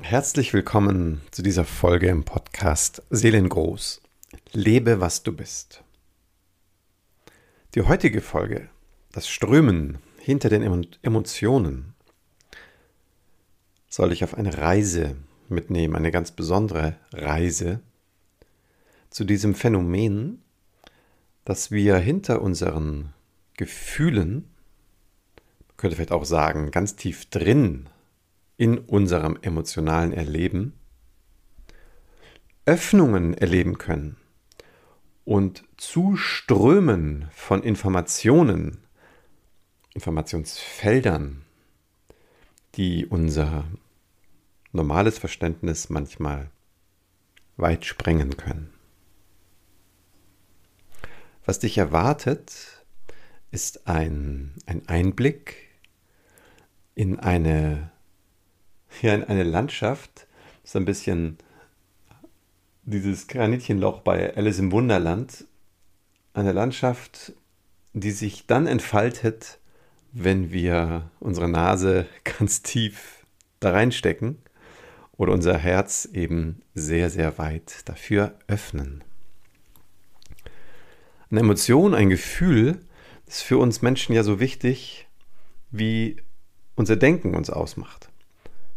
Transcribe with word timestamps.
Herzlich 0.00 0.52
willkommen 0.54 1.20
zu 1.30 1.42
dieser 1.42 1.64
Folge 1.64 2.08
im 2.08 2.24
Podcast 2.24 3.02
Seelengroß. 3.10 4.00
Lebe, 4.52 5.00
was 5.00 5.22
du 5.22 5.32
bist. 5.32 5.84
Die 7.74 7.82
heutige 7.82 8.20
Folge, 8.22 8.68
das 9.12 9.28
Strömen 9.28 9.98
hinter 10.18 10.48
den 10.48 10.86
Emotionen, 11.02 11.94
soll 13.88 14.12
ich 14.12 14.24
auf 14.24 14.34
eine 14.34 14.56
Reise 14.56 15.16
mitnehmen, 15.48 15.94
eine 15.94 16.10
ganz 16.10 16.32
besondere 16.32 16.96
Reise 17.12 17.80
zu 19.10 19.24
diesem 19.24 19.54
Phänomen, 19.54 20.42
dass 21.44 21.70
wir 21.70 21.98
hinter 21.98 22.40
unseren 22.40 23.12
Gefühlen, 23.56 24.48
könnte 25.76 25.96
vielleicht 25.96 26.12
auch 26.12 26.24
sagen, 26.24 26.70
ganz 26.70 26.96
tief 26.96 27.26
drin 27.26 27.88
in 28.56 28.78
unserem 28.78 29.38
emotionalen 29.42 30.12
Erleben 30.12 30.74
Öffnungen 32.64 33.34
erleben 33.34 33.78
können 33.78 34.16
und 35.24 35.64
Zuströmen 35.76 37.28
von 37.32 37.62
Informationen, 37.62 38.78
Informationsfeldern, 39.94 41.44
die 42.76 43.06
unser 43.06 43.64
normales 44.72 45.18
Verständnis 45.18 45.90
manchmal 45.90 46.50
weit 47.56 47.84
sprengen 47.84 48.36
können. 48.36 48.72
Was 51.44 51.58
dich 51.58 51.78
erwartet, 51.78 52.84
ist 53.50 53.86
ein, 53.86 54.54
ein 54.66 54.88
Einblick 54.88 55.68
in 56.94 57.18
eine, 57.18 57.91
ja, 59.02 59.14
in 59.14 59.24
eine 59.24 59.42
Landschaft, 59.42 60.26
so 60.64 60.78
ein 60.78 60.84
bisschen 60.84 61.38
dieses 62.84 63.26
Granitchenloch 63.26 64.00
bei 64.00 64.34
Alice 64.36 64.58
im 64.58 64.72
Wunderland. 64.72 65.44
Eine 66.34 66.52
Landschaft, 66.52 67.32
die 67.92 68.10
sich 68.10 68.46
dann 68.46 68.66
entfaltet, 68.66 69.58
wenn 70.12 70.52
wir 70.52 71.10
unsere 71.20 71.48
Nase 71.48 72.06
ganz 72.24 72.62
tief 72.62 73.26
da 73.60 73.70
reinstecken 73.72 74.38
oder 75.12 75.32
unser 75.32 75.56
Herz 75.56 76.08
eben 76.12 76.62
sehr, 76.74 77.10
sehr 77.10 77.38
weit 77.38 77.88
dafür 77.88 78.34
öffnen. 78.48 79.04
Eine 81.30 81.40
Emotion, 81.40 81.94
ein 81.94 82.10
Gefühl 82.10 82.80
ist 83.26 83.42
für 83.42 83.58
uns 83.58 83.82
Menschen 83.82 84.14
ja 84.14 84.22
so 84.22 84.40
wichtig, 84.40 85.06
wie 85.70 86.16
unser 86.74 86.96
Denken 86.96 87.34
uns 87.34 87.48
ausmacht. 87.48 88.11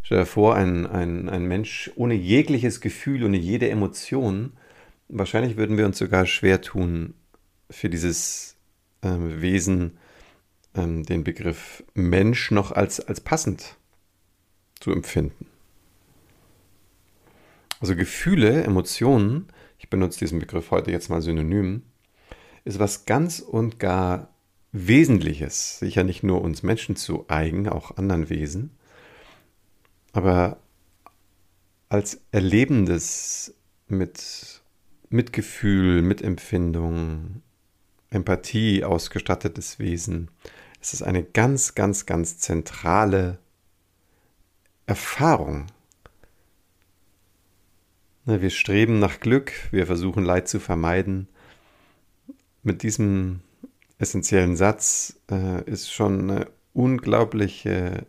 Stell 0.06 0.18
dir 0.18 0.26
vor, 0.26 0.54
ein, 0.54 0.86
ein, 0.86 1.28
ein 1.28 1.46
Mensch 1.46 1.90
ohne 1.96 2.14
jegliches 2.14 2.80
Gefühl, 2.80 3.24
ohne 3.24 3.38
jede 3.38 3.68
Emotion, 3.68 4.52
wahrscheinlich 5.08 5.56
würden 5.56 5.76
wir 5.76 5.84
uns 5.84 5.98
sogar 5.98 6.26
schwer 6.26 6.60
tun, 6.60 7.14
für 7.70 7.90
dieses 7.90 8.54
ähm, 9.02 9.42
Wesen 9.42 9.98
ähm, 10.76 11.02
den 11.02 11.24
Begriff 11.24 11.82
Mensch 11.94 12.52
noch 12.52 12.70
als, 12.70 13.00
als 13.00 13.20
passend 13.20 13.74
zu 14.78 14.92
empfinden. 14.92 15.46
Also 17.80 17.96
Gefühle, 17.96 18.62
Emotionen, 18.62 19.48
ich 19.76 19.90
benutze 19.90 20.20
diesen 20.20 20.38
Begriff 20.38 20.70
heute 20.70 20.92
jetzt 20.92 21.10
mal 21.10 21.20
synonym, 21.20 21.82
ist 22.64 22.78
was 22.78 23.06
ganz 23.06 23.40
und 23.40 23.80
gar 23.80 24.32
Wesentliches, 24.70 25.80
sicher 25.80 26.04
nicht 26.04 26.22
nur 26.22 26.42
uns 26.42 26.62
Menschen 26.62 26.94
zu 26.94 27.24
eigen, 27.26 27.68
auch 27.68 27.96
anderen 27.96 28.30
Wesen, 28.30 28.70
aber 30.16 30.56
als 31.90 32.22
erlebendes 32.32 33.54
mit 33.86 34.62
Mitgefühl, 35.10 36.00
Mitempfindung, 36.00 37.42
Empathie 38.08 38.82
ausgestattetes 38.82 39.78
Wesen, 39.78 40.30
ist 40.80 40.94
es 40.94 41.02
eine 41.02 41.22
ganz, 41.22 41.74
ganz, 41.74 42.06
ganz 42.06 42.38
zentrale 42.38 43.38
Erfahrung. 44.86 45.66
Wir 48.24 48.50
streben 48.50 48.98
nach 48.98 49.20
Glück, 49.20 49.52
wir 49.70 49.86
versuchen 49.86 50.24
Leid 50.24 50.48
zu 50.48 50.60
vermeiden, 50.60 51.28
mit 52.62 52.82
diesem 52.82 53.40
essentiellen 53.98 54.56
Satz 54.56 55.20
äh, 55.30 55.62
ist 55.70 55.92
schon 55.92 56.30
eine 56.30 56.48
unglaubliche 56.72 58.06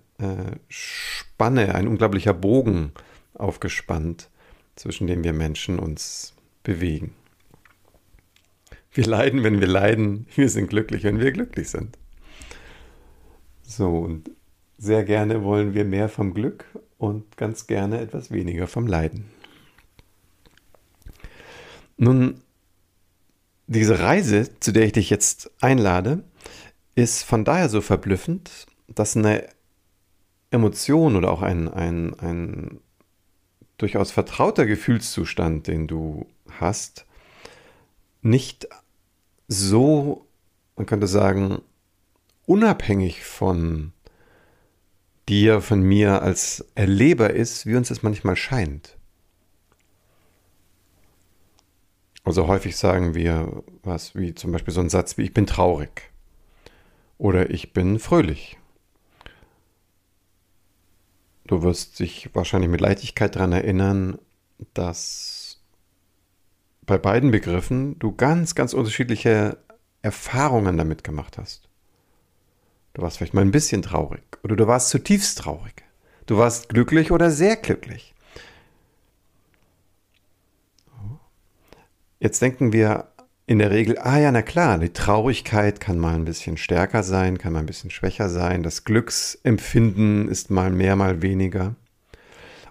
Spanne, 0.68 1.76
ein 1.76 1.88
unglaublicher 1.88 2.34
Bogen 2.34 2.92
aufgespannt, 3.36 4.30
zwischen 4.76 5.08
dem 5.08 5.24
wir 5.24 5.34
Menschen 5.34 5.80
uns 5.80 6.34
bewegen. 6.64 7.14
Wir 8.92 9.06
leiden, 9.06 9.44
wenn 9.44 9.60
wir 9.60 9.68
leiden, 9.68 10.26
wir 10.36 10.50
sind 10.50 10.70
glücklich, 10.70 11.04
wenn 11.04 11.20
wir 11.20 11.32
glücklich 11.32 11.70
sind. 11.70 11.98
So, 13.62 14.00
und 14.00 14.32
sehr 14.78 15.04
gerne 15.04 15.44
wollen 15.44 15.74
wir 15.74 15.86
mehr 15.86 16.10
vom 16.10 16.34
Glück 16.34 16.66
und 16.98 17.38
ganz 17.38 17.68
gerne 17.68 18.00
etwas 18.00 18.32
weniger 18.32 18.68
vom 18.68 18.88
Leiden. 18.88 19.26
Nun 21.98 22.42
diese 23.68 24.00
Reise, 24.00 24.50
zu 24.60 24.72
der 24.72 24.86
ich 24.86 24.94
dich 24.94 25.10
jetzt 25.10 25.52
einlade, 25.62 26.24
ist 26.96 27.24
von 27.24 27.44
daher 27.44 27.70
so 27.70 27.82
verblüffend, 27.82 28.68
dass 28.88 29.18
eine 29.18 29.48
Emotion 30.52 31.16
oder 31.16 31.32
auch 31.32 31.42
ein, 31.42 31.68
ein, 31.68 32.14
ein 32.20 32.80
durchaus 33.78 34.12
vertrauter 34.12 34.66
Gefühlszustand, 34.66 35.68
den 35.68 35.88
du 35.88 36.26
hast, 36.60 37.06
nicht 38.22 38.68
so, 39.48 40.26
man 40.76 40.86
könnte 40.86 41.08
sagen, 41.08 41.62
unabhängig 42.46 43.24
von 43.24 43.94
dir, 45.30 45.62
von 45.62 45.82
mir 45.82 46.22
als 46.22 46.66
Erleber 46.76 47.32
ist, 47.32 47.66
wie 47.66 47.76
uns 47.76 47.90
das 47.90 48.04
manchmal 48.04 48.36
scheint. 48.36 48.98
Also 52.24 52.48
häufig 52.48 52.76
sagen 52.76 53.16
wir 53.16 53.64
was 53.84 54.14
wie 54.14 54.36
zum 54.36 54.52
Beispiel 54.52 54.74
so 54.74 54.82
ein 54.82 54.90
Satz 54.90 55.18
wie 55.18 55.24
ich 55.24 55.34
bin 55.34 55.48
traurig 55.48 56.12
oder 57.18 57.50
ich 57.50 57.72
bin 57.72 58.00
fröhlich. 58.00 58.58
Du 61.48 61.64
wirst 61.64 62.00
dich 62.00 62.30
wahrscheinlich 62.34 62.70
mit 62.70 62.82
Leichtigkeit 62.82 63.36
daran 63.36 63.54
erinnern, 63.54 64.20
dass 64.74 65.62
bei 66.86 66.98
beiden 66.98 67.32
Begriffen 67.32 67.98
du 68.00 68.14
ganz, 68.14 68.54
ganz 68.54 68.74
unterschiedliche 68.74 69.58
Erfahrungen 70.02 70.78
damit 70.78 71.04
gemacht 71.04 71.38
hast. 71.38 71.70
Du 72.94 73.02
warst 73.02 73.18
vielleicht 73.18 73.34
mal 73.34 73.42
ein 73.42 73.52
bisschen 73.52 73.82
traurig 73.82 74.24
oder 74.44 74.56
du 74.56 74.68
warst 74.68 74.90
zutiefst 74.90 75.38
traurig. 75.38 75.84
Du 76.26 76.38
warst 76.38 76.70
glücklich 76.70 77.12
oder 77.12 77.32
sehr 77.32 77.56
glücklich. 77.56 78.14
Jetzt 82.20 82.42
denken 82.42 82.74
wir 82.74 83.12
in 83.48 83.60
der 83.60 83.72
Regel, 83.72 83.98
ah 83.98 84.20
ja, 84.20 84.30
na 84.30 84.42
klar, 84.42 84.78
die 84.78 84.92
Traurigkeit 84.92 85.80
kann 85.80 85.98
mal 85.98 86.16
ein 86.16 86.26
bisschen 86.26 86.58
stärker 86.58 87.02
sein, 87.02 87.38
kann 87.38 87.54
mal 87.54 87.60
ein 87.60 87.66
bisschen 87.66 87.90
schwächer 87.90 88.30
sein, 88.30 88.62
das 88.62 88.84
Glücksempfinden 88.84 90.28
ist 90.28 90.52
mal 90.52 90.70
mehr, 90.70 90.98
mal 90.98 91.22
weniger 91.22 91.76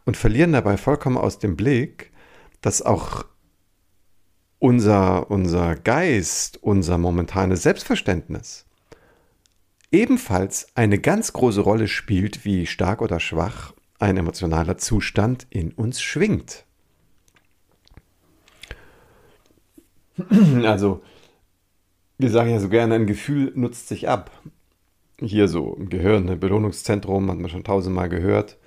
und 0.05 0.19
verlieren 0.19 0.53
dabei 0.53 0.77
vollkommen 0.77 1.17
aus 1.17 1.39
dem 1.39 1.57
Blick, 1.57 2.13
dass 2.61 2.83
auch 2.83 3.25
unser, 4.59 5.31
unser 5.31 5.77
Geist, 5.77 6.63
unser 6.63 6.99
momentanes 6.99 7.63
Selbstverständnis 7.63 8.67
ebenfalls 9.91 10.67
eine 10.75 10.99
ganz 10.99 11.33
große 11.33 11.63
Rolle 11.63 11.89
spielt, 11.89 12.45
wie 12.45 12.67
stark 12.67 13.01
oder 13.01 13.19
schwach 13.19 13.73
ein 13.99 14.19
emotionaler 14.19 14.77
Zustand 14.77 15.47
in 15.49 15.72
uns 15.72 16.03
schwingt. 16.03 16.66
Also, 20.65 21.03
wir 22.18 22.30
sagen 22.30 22.51
ja 22.51 22.59
so 22.59 22.68
gerne, 22.68 22.95
ein 22.95 23.07
Gefühl 23.07 23.53
nutzt 23.54 23.89
sich 23.89 24.09
ab. 24.09 24.30
Hier 25.21 25.48
so 25.48 25.74
im 25.74 25.89
Gehirn, 25.89 26.28
ein 26.28 26.41
Belohnungszentrum, 26.41 27.30
hat 27.30 27.39
man 27.39 27.51
schon 27.51 27.65
tausendmal 27.65 28.09
gehört. 28.09 28.59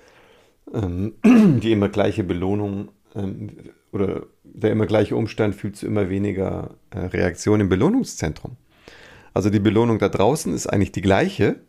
Ähm, 0.72 1.14
die 1.60 1.72
immer 1.72 1.88
gleiche 1.88 2.24
Belohnung 2.24 2.90
ähm, 3.14 3.50
oder 3.92 4.26
der 4.44 4.72
immer 4.72 4.86
gleiche 4.86 5.16
Umstand 5.16 5.54
führt 5.54 5.76
zu 5.76 5.86
immer 5.86 6.08
weniger 6.08 6.76
äh, 6.90 7.00
Reaktion 7.00 7.60
im 7.60 7.68
Belohnungszentrum. 7.68 8.56
Also 9.34 9.50
die 9.50 9.60
Belohnung 9.60 9.98
da 9.98 10.08
draußen 10.08 10.52
ist 10.54 10.66
eigentlich 10.66 10.92
die 10.92 11.02
gleiche, 11.02 11.60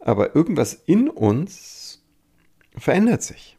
aber 0.00 0.36
irgendwas 0.36 0.74
in 0.74 1.08
uns 1.08 2.02
verändert 2.76 3.22
sich. 3.22 3.56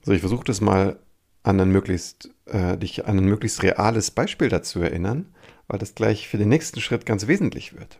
Also 0.00 0.12
ich 0.12 0.20
versuche 0.20 0.44
das 0.44 0.60
mal 0.60 0.98
an 1.42 1.60
ein 1.60 1.70
möglichst, 1.70 2.30
äh, 2.46 2.76
dich 2.76 3.06
an 3.06 3.18
ein 3.18 3.24
möglichst 3.24 3.62
reales 3.62 4.10
Beispiel 4.10 4.48
dazu 4.48 4.80
erinnern, 4.80 5.34
weil 5.68 5.78
das 5.78 5.94
gleich 5.94 6.28
für 6.28 6.38
den 6.38 6.48
nächsten 6.48 6.80
Schritt 6.80 7.06
ganz 7.06 7.26
wesentlich 7.26 7.78
wird. 7.78 7.98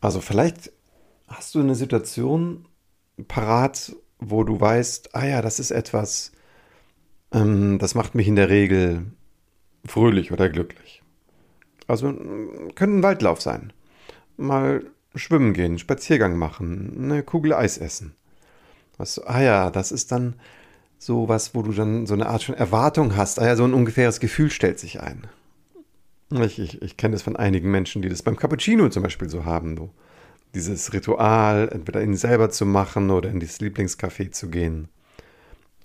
Also 0.00 0.20
vielleicht 0.20 0.72
hast 1.26 1.54
du 1.54 1.60
eine 1.60 1.74
Situation 1.74 2.66
parat, 3.26 3.94
wo 4.18 4.44
du 4.44 4.60
weißt, 4.60 5.14
ah 5.14 5.26
ja, 5.26 5.42
das 5.42 5.60
ist 5.60 5.70
etwas, 5.70 6.32
ähm, 7.32 7.78
das 7.78 7.94
macht 7.94 8.14
mich 8.14 8.28
in 8.28 8.36
der 8.36 8.48
Regel 8.48 9.06
fröhlich 9.84 10.32
oder 10.32 10.48
glücklich. 10.48 11.02
Also 11.86 12.12
könnte 12.12 12.98
ein 12.98 13.02
Waldlauf 13.02 13.40
sein. 13.40 13.72
Mal 14.36 14.84
schwimmen 15.14 15.52
gehen, 15.52 15.78
Spaziergang 15.78 16.36
machen, 16.36 16.92
eine 17.02 17.22
Kugel 17.22 17.54
Eis 17.54 17.78
essen. 17.78 18.14
Was, 18.96 19.18
ah 19.18 19.40
ja, 19.40 19.70
das 19.70 19.92
ist 19.92 20.12
dann 20.12 20.34
so 20.98 21.28
was, 21.28 21.54
wo 21.54 21.62
du 21.62 21.72
dann 21.72 22.06
so 22.06 22.14
eine 22.14 22.26
Art 22.26 22.42
schon 22.42 22.56
Erwartung 22.56 23.16
hast. 23.16 23.40
Ah 23.40 23.56
so 23.56 23.64
ein 23.64 23.74
ungefähres 23.74 24.20
Gefühl 24.20 24.50
stellt 24.50 24.78
sich 24.78 25.00
ein. 25.00 25.26
Ich, 26.30 26.58
ich, 26.58 26.82
ich 26.82 26.96
kenne 26.96 27.12
das 27.12 27.22
von 27.22 27.36
einigen 27.36 27.70
Menschen, 27.70 28.02
die 28.02 28.08
das 28.08 28.22
beim 28.22 28.36
Cappuccino 28.36 28.88
zum 28.90 29.02
Beispiel 29.02 29.30
so 29.30 29.44
haben. 29.44 29.76
So. 29.76 29.90
Dieses 30.54 30.92
Ritual, 30.92 31.68
entweder 31.72 32.02
ihn 32.02 32.16
selber 32.16 32.50
zu 32.50 32.66
machen 32.66 33.10
oder 33.10 33.30
in 33.30 33.40
das 33.40 33.60
Lieblingscafé 33.60 34.30
zu 34.30 34.50
gehen 34.50 34.88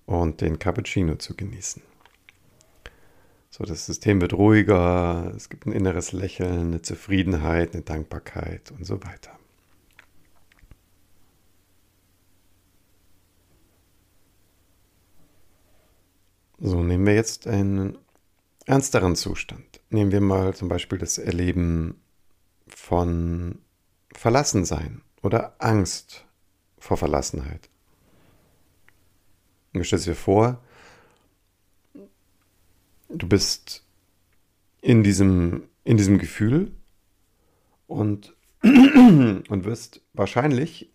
und 0.06 0.42
den 0.42 0.60
Cappuccino 0.60 1.15
zu 1.15 1.36
genießen. 1.36 1.81
So, 3.50 3.63
das 3.63 3.86
System 3.86 4.19
wird 4.19 4.33
ruhiger, 4.33 5.31
es 5.36 5.48
gibt 5.48 5.68
ein 5.68 5.74
inneres 5.74 6.12
Lächeln, 6.12 6.69
eine 6.69 6.81
Zufriedenheit, 6.81 7.74
eine 7.74 7.83
Dankbarkeit 7.83 8.71
und 8.71 8.86
so 8.86 9.04
weiter. 9.04 9.38
So, 16.65 16.81
nehmen 16.81 17.06
wir 17.06 17.13
jetzt 17.13 17.45
einen 17.45 17.98
ernsteren 18.65 19.18
Zustand. 19.18 19.81
Nehmen 19.89 20.13
wir 20.13 20.21
mal 20.21 20.54
zum 20.54 20.69
Beispiel 20.69 20.98
das 20.98 21.18
Erleben 21.18 22.01
von 22.68 23.60
Verlassensein 24.13 25.01
oder 25.21 25.57
Angst 25.60 26.25
vor 26.77 26.95
Verlassenheit. 26.95 27.68
Und 29.74 29.80
du 29.80 29.83
stellst 29.83 30.07
dir 30.07 30.15
vor, 30.15 30.63
du 33.10 33.27
bist 33.27 33.83
in 34.80 35.04
diesem, 35.04 35.63
in 35.83 35.98
diesem 35.98 36.18
Gefühl 36.18 36.71
und, 37.88 38.38
und 38.63 39.65
wirst 39.65 40.00
wahrscheinlich, 40.13 40.89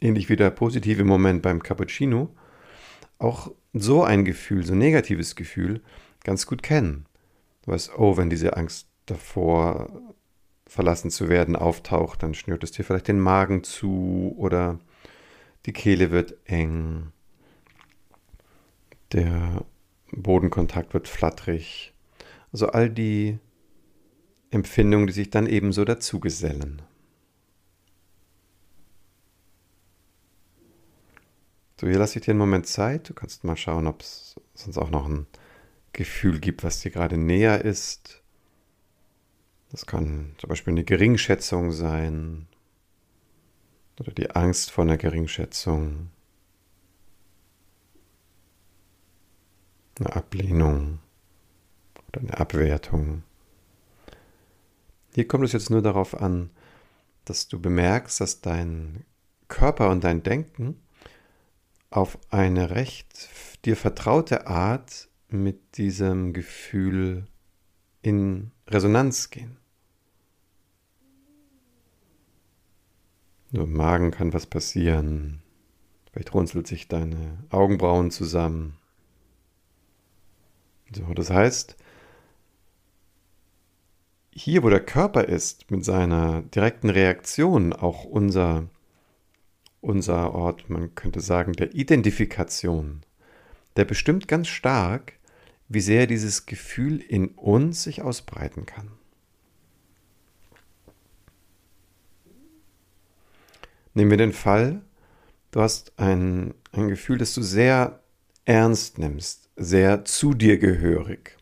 ähnlich 0.00 0.30
wie 0.30 0.36
der 0.36 0.48
positive 0.48 1.04
Moment 1.04 1.42
beim 1.42 1.62
Cappuccino, 1.62 2.34
auch 3.18 3.52
so 3.74 4.04
ein 4.04 4.24
Gefühl, 4.24 4.64
so 4.64 4.72
ein 4.72 4.78
negatives 4.78 5.36
Gefühl, 5.36 5.82
ganz 6.22 6.46
gut 6.46 6.62
kennen. 6.62 7.06
Du 7.62 7.72
weißt, 7.72 7.98
oh, 7.98 8.16
wenn 8.16 8.30
diese 8.30 8.56
Angst 8.56 8.88
davor, 9.06 9.90
verlassen 10.66 11.10
zu 11.10 11.28
werden, 11.28 11.56
auftaucht, 11.56 12.22
dann 12.22 12.34
schnürt 12.34 12.64
es 12.64 12.72
dir 12.72 12.84
vielleicht 12.84 13.08
den 13.08 13.20
Magen 13.20 13.64
zu 13.64 14.34
oder 14.38 14.78
die 15.66 15.72
Kehle 15.72 16.10
wird 16.10 16.36
eng, 16.46 17.12
der 19.12 19.64
Bodenkontakt 20.10 20.94
wird 20.94 21.08
flatterig. 21.08 21.92
Also 22.52 22.68
all 22.68 22.88
die 22.90 23.38
Empfindungen, 24.50 25.06
die 25.06 25.12
sich 25.12 25.30
dann 25.30 25.46
ebenso 25.46 25.84
dazu 25.84 26.20
So, 31.84 31.90
hier 31.90 31.98
lasse 31.98 32.18
ich 32.18 32.24
dir 32.24 32.30
einen 32.30 32.38
Moment 32.38 32.66
Zeit. 32.66 33.10
Du 33.10 33.12
kannst 33.12 33.44
mal 33.44 33.58
schauen, 33.58 33.86
ob 33.86 34.00
es 34.00 34.40
sonst 34.54 34.78
auch 34.78 34.88
noch 34.88 35.06
ein 35.06 35.26
Gefühl 35.92 36.40
gibt, 36.40 36.64
was 36.64 36.80
dir 36.80 36.90
gerade 36.90 37.18
näher 37.18 37.62
ist. 37.62 38.22
Das 39.70 39.84
kann 39.84 40.34
zum 40.38 40.48
Beispiel 40.48 40.72
eine 40.72 40.84
Geringschätzung 40.84 41.72
sein 41.72 42.46
oder 44.00 44.12
die 44.12 44.30
Angst 44.30 44.70
vor 44.70 44.84
einer 44.84 44.96
Geringschätzung, 44.96 46.08
eine 49.98 50.16
Ablehnung 50.16 51.00
oder 52.08 52.22
eine 52.22 52.38
Abwertung. 52.40 53.24
Hier 55.14 55.28
kommt 55.28 55.44
es 55.44 55.52
jetzt 55.52 55.68
nur 55.68 55.82
darauf 55.82 56.18
an, 56.18 56.48
dass 57.26 57.46
du 57.46 57.60
bemerkst, 57.60 58.22
dass 58.22 58.40
dein 58.40 59.04
Körper 59.48 59.90
und 59.90 60.02
dein 60.02 60.22
Denken 60.22 60.80
auf 61.94 62.18
eine 62.30 62.70
recht 62.70 63.28
dir 63.64 63.76
vertraute 63.76 64.48
Art 64.48 65.08
mit 65.28 65.78
diesem 65.78 66.32
Gefühl 66.32 67.26
in 68.02 68.50
Resonanz 68.68 69.30
gehen. 69.30 69.56
Nur 73.52 73.64
im 73.64 73.72
Magen 73.72 74.10
kann 74.10 74.32
was 74.32 74.46
passieren. 74.46 75.40
Vielleicht 76.10 76.34
runzelt 76.34 76.66
sich 76.66 76.88
deine 76.88 77.38
Augenbrauen 77.50 78.10
zusammen. 78.10 78.76
So, 80.92 81.14
das 81.14 81.30
heißt, 81.30 81.76
hier, 84.32 84.64
wo 84.64 84.68
der 84.68 84.84
Körper 84.84 85.24
ist, 85.24 85.70
mit 85.70 85.84
seiner 85.84 86.42
direkten 86.42 86.90
Reaktion, 86.90 87.72
auch 87.72 88.04
unser 88.04 88.68
unser 89.84 90.34
Ort, 90.34 90.70
man 90.70 90.94
könnte 90.94 91.20
sagen, 91.20 91.52
der 91.52 91.74
Identifikation, 91.74 93.02
der 93.76 93.84
bestimmt 93.84 94.26
ganz 94.28 94.48
stark, 94.48 95.12
wie 95.68 95.80
sehr 95.80 96.06
dieses 96.06 96.46
Gefühl 96.46 97.00
in 97.00 97.28
uns 97.28 97.82
sich 97.82 98.02
ausbreiten 98.02 98.66
kann. 98.66 98.90
Nehmen 103.92 104.10
wir 104.10 104.18
den 104.18 104.32
Fall, 104.32 104.82
du 105.52 105.60
hast 105.60 105.92
ein, 105.98 106.54
ein 106.72 106.88
Gefühl, 106.88 107.18
das 107.18 107.34
du 107.34 107.42
sehr 107.42 108.00
ernst 108.44 108.98
nimmst, 108.98 109.50
sehr 109.56 110.04
zu 110.04 110.34
dir 110.34 110.58
gehörig. 110.58 111.36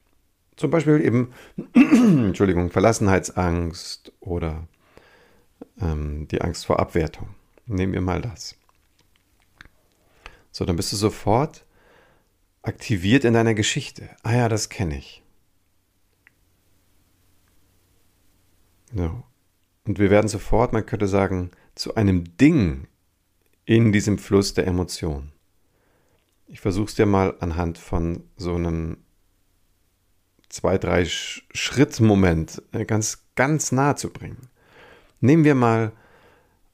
Zum 0.57 0.71
Beispiel 0.71 1.01
eben, 1.01 1.33
Entschuldigung, 1.75 2.71
Verlassenheitsangst 2.71 4.13
oder 4.21 4.69
ähm, 5.81 6.29
die 6.29 6.43
Angst 6.43 6.67
vor 6.67 6.79
Abwertung. 6.79 7.35
Nehmen 7.67 7.93
wir 7.93 8.01
mal 8.01 8.21
das. 8.21 8.57
So, 10.51 10.65
dann 10.65 10.77
bist 10.77 10.93
du 10.93 10.97
sofort 10.97 11.65
aktiviert 12.63 13.25
in 13.25 13.35
deiner 13.35 13.55
Geschichte. 13.55 14.11
Ah 14.23 14.35
ja, 14.35 14.49
das 14.49 14.69
kenne 14.69 14.99
ich. 14.99 15.23
So. 18.95 19.23
Und 19.85 19.99
wir 19.99 20.11
werden 20.11 20.29
sofort, 20.29 20.73
man 20.73 20.87
könnte 20.87 21.09
sagen, 21.09 21.51
zu 21.75 21.95
einem 21.95 22.37
Ding 22.37 22.87
in 23.65 23.93
diesem 23.93 24.19
Fluss 24.19 24.55
der 24.55 24.67
Emotionen. 24.67 25.33
Ich 26.47 26.61
versuche 26.61 26.87
es 26.87 26.95
dir 26.95 27.07
mal 27.07 27.35
anhand 27.41 27.79
von 27.79 28.25
so 28.37 28.55
einem 28.55 28.99
zwei, 30.49 30.77
drei 30.77 31.07
Schritt-Moment 31.07 32.63
äh, 32.73 32.85
ganz, 32.85 33.25
ganz 33.35 33.73
nahe 33.73 33.97
zu 33.97 34.11
bringen. 34.11 34.49
Nehmen 35.21 35.45
wir 35.45 35.55
mal 35.55 35.93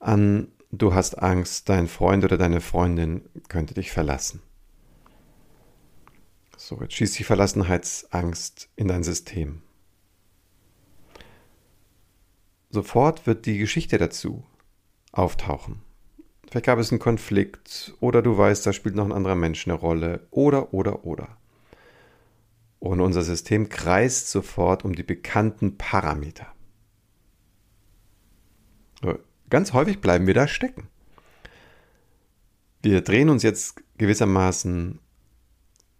an, 0.01 0.49
du 0.71 0.95
hast 0.95 1.23
Angst, 1.23 1.69
dein 1.69 1.89
Freund 1.89 2.25
oder 2.25 2.39
deine 2.39 2.61
Freundin 2.61 3.29
könnte 3.49 3.75
dich 3.75 3.91
verlassen. 3.91 4.43
So, 6.57 6.81
jetzt 6.81 6.95
schießt 6.95 7.19
die 7.19 7.25
Verlassenheitsangst 7.25 8.69
in 8.77 8.89
dein 8.89 9.03
System. 9.03 9.63
Sofort 12.71 13.27
wird 13.27 13.47
die 13.47 13.59
Geschichte 13.59 13.97
dazu 13.97 14.45
auftauchen. 15.13 15.83
Vielleicht 16.51 16.67
gab 16.67 16.79
es 16.79 16.91
einen 16.91 16.99
Konflikt 16.99 17.95
oder 18.01 18.23
du 18.23 18.37
weißt, 18.37 18.67
da 18.67 18.73
spielt 18.73 18.95
noch 18.95 19.05
ein 19.05 19.13
anderer 19.13 19.37
Mensch 19.37 19.67
eine 19.67 19.75
Rolle 19.75 20.27
oder, 20.31 20.75
oder, 20.75 21.05
oder. 21.05 21.37
Und 22.79 23.01
unser 23.01 23.23
System 23.23 23.69
kreist 23.69 24.31
sofort 24.31 24.85
um 24.85 24.95
die 24.95 25.03
bekannten 25.03 25.79
Parameter. 25.79 26.47
Ganz 29.51 29.73
häufig 29.73 30.01
bleiben 30.01 30.27
wir 30.27 30.35
da 30.35 30.49
stecken. 30.49 30.89
Wir 32.83 33.01
drehen 33.01 33.29
uns 33.29 33.43
jetzt 33.43 33.83
gewissermaßen 33.99 35.01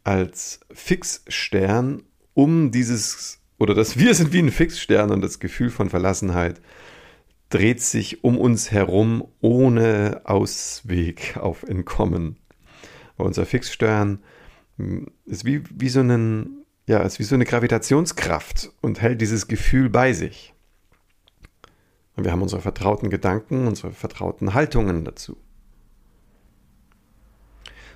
als 0.05 0.61
Fixstern 0.71 2.03
um 2.35 2.71
dieses, 2.71 3.41
oder 3.59 3.75
dass 3.75 3.99
wir 3.99 4.15
sind 4.15 4.33
wie 4.33 4.39
ein 4.39 4.51
Fixstern 4.51 5.11
und 5.11 5.21
das 5.21 5.41
Gefühl 5.41 5.71
von 5.71 5.91
Verlassenheit 5.91 6.61
dreht 7.51 7.81
sich 7.81 8.23
um 8.25 8.39
uns 8.39 8.71
herum 8.71 9.27
ohne 9.41 10.23
Ausweg 10.25 11.37
auf 11.37 11.63
Entkommen. 11.63 12.37
Aber 13.17 13.27
unser 13.27 13.47
Fixstern 13.47 14.23
hm, 14.77 15.09
ist 15.25 15.45
wie, 15.45 15.63
wie, 15.75 15.89
so 15.89 16.01
einen, 16.01 16.65
ja, 16.87 17.01
ist 17.01 17.19
wie 17.19 17.25
so 17.25 17.35
eine 17.35 17.45
Gravitationskraft 17.45 18.71
und 18.81 19.01
hält 19.01 19.21
dieses 19.21 19.49
Gefühl 19.49 19.91
bei 19.91 20.13
sich. 20.13 20.55
Und 22.19 22.25
wir 22.25 22.33
haben 22.33 22.43
unsere 22.43 22.61
vertrauten 22.61 23.11
Gedanken, 23.11 23.69
unsere 23.69 23.93
vertrauten 23.93 24.53
Haltungen 24.53 25.05
dazu. 25.05 25.37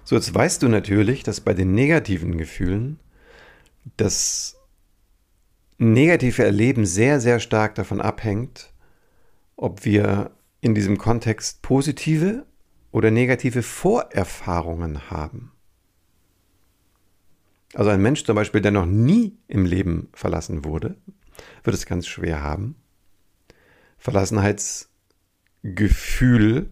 So, 0.04 0.14
jetzt 0.14 0.32
weißt 0.32 0.62
du 0.62 0.68
natürlich, 0.68 1.24
dass 1.24 1.40
bei 1.40 1.54
den 1.54 1.74
negativen 1.74 2.38
Gefühlen 2.38 3.00
das 3.96 4.60
negative 5.76 6.44
Erleben 6.44 6.86
sehr, 6.86 7.18
sehr 7.18 7.40
stark 7.40 7.74
davon 7.74 8.00
abhängt, 8.00 8.72
ob 9.56 9.84
wir 9.84 10.30
in 10.60 10.76
diesem 10.76 10.98
Kontext 10.98 11.60
positive 11.60 12.46
oder 12.92 13.10
negative 13.10 13.64
Vorerfahrungen 13.64 15.10
haben. 15.10 15.50
Also 17.74 17.90
ein 17.90 18.00
Mensch 18.00 18.22
zum 18.22 18.36
Beispiel, 18.36 18.60
der 18.60 18.70
noch 18.70 18.86
nie 18.86 19.36
im 19.48 19.64
Leben 19.64 20.10
verlassen 20.12 20.64
wurde, 20.64 20.94
wird 21.64 21.74
es 21.74 21.86
ganz 21.86 22.06
schwer 22.06 22.40
haben, 22.40 22.76
Verlassenheitsgefühl 24.02 26.70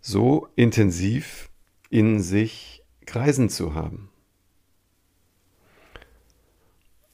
so 0.00 0.48
intensiv 0.54 1.50
in 1.90 2.20
sich 2.20 2.84
kreisen 3.04 3.48
zu 3.48 3.74
haben. 3.74 4.12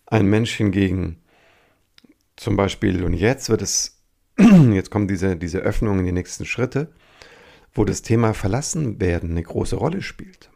Ein 0.04 0.26
Mensch 0.26 0.54
hingegen, 0.54 1.22
zum 2.36 2.56
Beispiel, 2.56 3.04
und 3.04 3.14
jetzt 3.14 3.48
wird 3.48 3.62
es, 3.62 4.02
jetzt 4.38 4.90
kommt 4.90 5.10
diese, 5.10 5.34
diese 5.34 5.60
Öffnung 5.60 5.98
in 5.98 6.04
die 6.04 6.12
nächsten 6.12 6.44
Schritte, 6.44 6.92
wo 7.72 7.86
das 7.86 8.02
Thema 8.02 8.34
Verlassenwerden 8.34 9.30
eine 9.30 9.44
große 9.44 9.76
Rolle 9.76 10.02
spielt. 10.02 10.50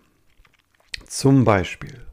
Zum 1.06 1.44
Beispiel, 1.44 2.06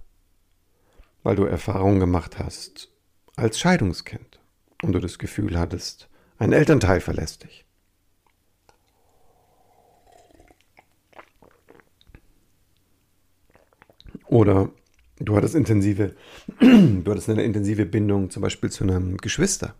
weil 1.23 1.35
du 1.35 1.43
Erfahrungen 1.43 1.99
gemacht 1.99 2.39
hast 2.39 2.89
als 3.35 3.59
Scheidungskind 3.59 4.39
und 4.81 4.93
du 4.93 4.99
das 4.99 5.19
Gefühl 5.19 5.59
hattest, 5.59 6.07
ein 6.37 6.53
Elternteil 6.53 7.01
verlässt 7.01 7.43
dich. 7.43 7.65
Oder 14.27 14.69
du 15.19 15.35
hattest 15.35 15.55
intensive, 15.55 16.15
du 16.59 17.03
hattest 17.07 17.29
eine 17.29 17.43
intensive 17.43 17.85
Bindung 17.85 18.29
zum 18.29 18.41
Beispiel 18.41 18.71
zu 18.71 18.83
einem 18.83 19.17
Geschwister. 19.17 19.75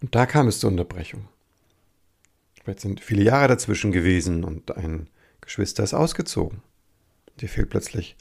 Und 0.00 0.14
da 0.14 0.26
kam 0.26 0.48
es 0.48 0.58
zur 0.58 0.70
Unterbrechung. 0.70 1.28
Vielleicht 2.62 2.80
sind 2.80 3.00
viele 3.00 3.22
Jahre 3.22 3.48
dazwischen 3.48 3.92
gewesen 3.92 4.44
und 4.44 4.76
ein 4.76 5.08
Geschwister 5.40 5.82
ist 5.82 5.94
ausgezogen. 5.94 6.62
Dir 7.40 7.48
fehlt 7.48 7.70
plötzlich 7.70 8.16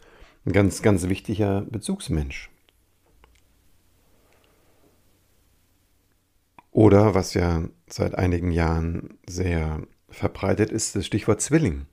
ein 0.45 0.53
ganz, 0.53 0.81
ganz 0.81 1.07
wichtiger 1.07 1.61
Bezugsmensch. 1.61 2.49
Oder 6.71 7.13
was 7.13 7.33
ja 7.33 7.63
seit 7.87 8.15
einigen 8.15 8.51
Jahren 8.51 9.17
sehr 9.27 9.81
verbreitet 10.09 10.71
ist, 10.71 10.95
das 10.95 11.05
Stichwort 11.05 11.41
Zwilling. 11.41 11.85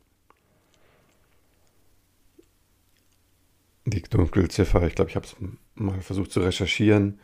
Die 3.84 4.02
Dunkelziffer, 4.02 4.86
ich 4.86 4.94
glaube, 4.94 5.10
ich 5.10 5.16
habe 5.16 5.26
es 5.26 5.36
mal 5.74 6.00
versucht 6.00 6.30
zu 6.30 6.40
recherchieren. 6.40 7.20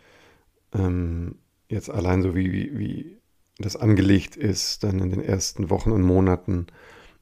Ähm, 0.73 1.37
jetzt 1.68 1.90
allein 1.90 2.23
so 2.23 2.34
wie, 2.34 2.52
wie, 2.52 2.78
wie 2.78 3.18
das 3.58 3.76
angelegt 3.76 4.37
ist, 4.37 4.82
dann 4.82 4.99
in 4.99 5.11
den 5.11 5.23
ersten 5.23 5.70
Wochen 5.70 5.92
und 5.92 6.02
Monaten, 6.02 6.66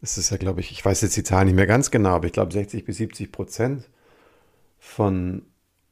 ist 0.00 0.16
es 0.16 0.30
ja, 0.30 0.36
glaube 0.36 0.60
ich, 0.60 0.72
ich 0.72 0.84
weiß 0.84 1.02
jetzt 1.02 1.16
die 1.16 1.22
Zahl 1.22 1.44
nicht 1.44 1.54
mehr 1.54 1.66
ganz 1.66 1.90
genau, 1.90 2.10
aber 2.10 2.26
ich 2.26 2.32
glaube 2.32 2.52
60 2.52 2.84
bis 2.84 2.96
70 2.96 3.30
Prozent 3.30 3.90
von 4.78 5.42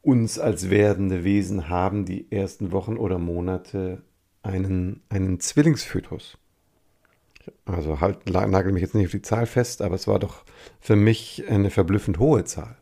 uns 0.02 0.38
als 0.38 0.70
werdende 0.70 1.25
Wesen 1.25 1.68
haben 1.68 2.04
die 2.04 2.30
ersten 2.32 2.73
Wochen 2.73 2.97
oder 2.97 3.18
Monate 3.18 4.02
einen, 4.42 5.02
einen 5.09 5.40
Zwillingsfötus. 5.40 6.38
Also 7.64 8.00
halt, 8.00 8.28
nagel 8.28 8.73
mich 8.73 8.82
jetzt 8.82 8.94
nicht 8.94 9.06
auf 9.06 9.12
die 9.12 9.23
Zahl 9.23 9.47
fest, 9.47 9.82
aber 9.82 9.94
es 9.94 10.06
war 10.06 10.18
doch 10.18 10.44
für 10.80 10.97
mich 10.97 11.44
eine 11.49 11.70
verblüffend 11.70 12.18
hohe 12.18 12.44
Zahl. 12.44 12.76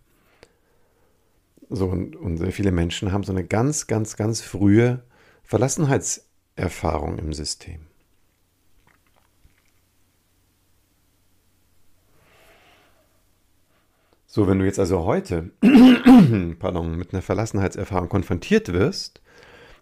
So, 1.71 1.87
und, 1.87 2.17
und 2.17 2.39
sehr 2.39 2.53
viele 2.53 2.73
Menschen 2.73 3.13
haben 3.13 3.25
so 3.25 3.33
eine 3.33 3.45
ganz, 3.45 3.87
ganz, 3.87 4.17
ganz 4.17 4.41
frühe 4.41 5.03
Verlassenheitserfahrung 5.43 7.19
im 7.19 7.33
System. 7.33 7.89
So, 14.27 14.47
wenn 14.47 14.59
du 14.59 14.65
jetzt 14.65 14.79
also 14.79 15.05
heute 15.05 15.51
pardon, 16.59 16.97
mit 16.97 17.13
einer 17.13 17.23
Verlassenheitserfahrung 17.23 18.09
konfrontiert 18.09 18.73
wirst, 18.73 19.21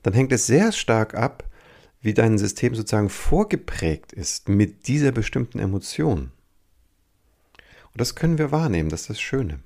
dann 0.02 0.14
hängt 0.14 0.32
es 0.32 0.46
sehr 0.46 0.72
stark 0.72 1.14
ab, 1.14 1.44
wie 2.06 2.14
dein 2.14 2.38
System 2.38 2.72
sozusagen 2.76 3.08
vorgeprägt 3.08 4.12
ist 4.12 4.48
mit 4.48 4.86
dieser 4.86 5.10
bestimmten 5.10 5.58
Emotion. 5.58 6.30
Und 7.90 8.00
das 8.00 8.14
können 8.14 8.38
wir 8.38 8.52
wahrnehmen, 8.52 8.90
das 8.90 9.00
ist 9.00 9.10
das 9.10 9.20
Schöne. 9.20 9.58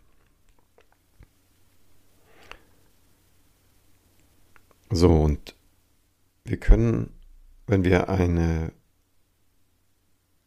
So, 4.88 5.20
und 5.20 5.54
wir 6.44 6.56
können, 6.56 7.12
wenn 7.66 7.85
wir 7.85 8.09
eine 8.09 8.73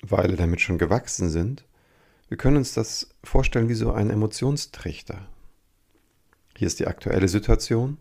Weile 0.01 0.35
damit 0.35 0.62
schon 0.62 0.79
gewachsen 0.79 1.29
sind, 1.29 1.63
wir 2.27 2.38
können 2.38 2.57
uns 2.57 2.73
das 2.73 3.13
vorstellen 3.23 3.69
wie 3.69 3.75
so 3.75 3.91
ein 3.91 4.09
Emotionstrichter. 4.09 5.27
Hier 6.57 6.65
ist 6.65 6.79
die 6.79 6.88
aktuelle 6.88 7.27
Situation 7.27 8.00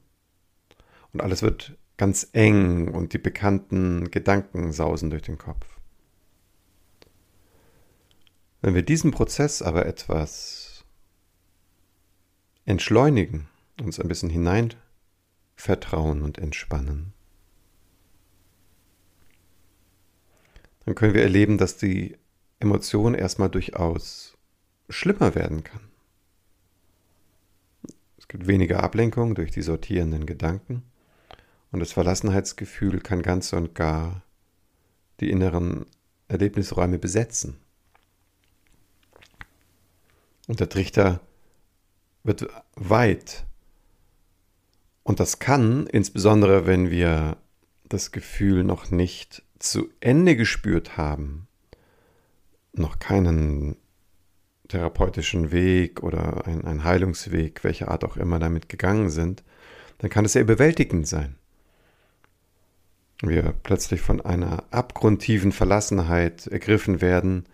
und 1.13 1.21
alles 1.21 1.43
wird 1.43 1.77
ganz 2.03 2.31
eng 2.33 2.89
und 2.89 3.13
die 3.13 3.19
bekannten 3.19 4.11
Gedanken 4.11 4.73
sausen 4.73 5.11
durch 5.11 5.23
den 5.23 5.39
Kopf. 5.39 5.65
Wenn 8.61 8.75
wir 8.75 8.83
diesen 8.83 9.13
Prozess 9.13 9.63
aber 9.63 9.87
etwas 9.87 10.85
entschleunigen, 12.65 13.47
uns 13.81 14.01
ein 14.01 14.09
bisschen 14.09 14.31
hinein 14.31 14.75
vertrauen 15.55 16.23
und 16.23 16.39
entspannen, 16.39 17.13
dann 20.85 20.97
können 20.97 21.15
wir 21.15 21.23
erleben, 21.23 21.57
dass 21.57 21.77
die 21.77 22.19
Emotion 22.59 23.15
erstmal 23.15 23.49
durchaus 23.49 24.37
schlimmer 24.89 25.37
werden 25.37 25.63
kann. 25.63 25.89
Es 28.19 28.27
gibt 28.27 28.49
weniger 28.49 28.83
Ablenkung 28.83 29.37
durch 29.37 29.53
die 29.53 29.63
sortierenden 29.63 30.27
Gedanken. 30.27 30.83
Und 31.73 31.81
das 31.81 31.93
Verlassenheitsgefühl 31.93 33.01
kann 33.01 33.23
ganz 33.23 33.53
und 33.55 33.75
gar 33.75 34.23
die 35.21 35.31
inneren 35.31 35.87
Erlebnisräume 36.29 36.99
besetzen. 36.99 37.57
Und 40.47 40.61
der 40.61 40.69
Trichter 40.69 41.21
wird 42.25 42.47
weit. 42.75 43.47
Und 45.03 45.19
das 45.19 45.39
kann, 45.39 45.87
insbesondere 45.87 46.67
wenn 46.67 46.91
wir 46.91 47.39
das 47.89 48.13
Gefühl 48.13 48.65
noch 48.65 48.91
nicht 48.91 49.43
zu 49.59 49.89
Ende 50.01 50.37
gespürt 50.37 50.97
haben, 50.99 51.49
noch 52.75 52.99
keinen 52.99 53.77
therapeutischen 54.69 55.53
Weg 55.53 56.03
oder 56.03 56.47
einen 56.47 56.85
Heilungsweg, 56.85 57.65
welcher 57.65 57.89
Art 57.91 58.05
auch 58.05 58.17
immer 58.17 58.39
damit 58.39 58.69
gegangen 58.69 59.11
sind, 59.11 59.43
dann 59.99 60.11
kann 60.11 60.25
es 60.25 60.33
sehr 60.33 60.43
überwältigend 60.43 61.07
sein 61.07 61.37
wir 63.23 63.55
plötzlich 63.63 64.01
von 64.01 64.21
einer 64.21 64.65
abgrundtiefen 64.71 65.53
Verlassenheit 65.53 66.47
ergriffen 66.47 67.01
werden, 67.01 67.47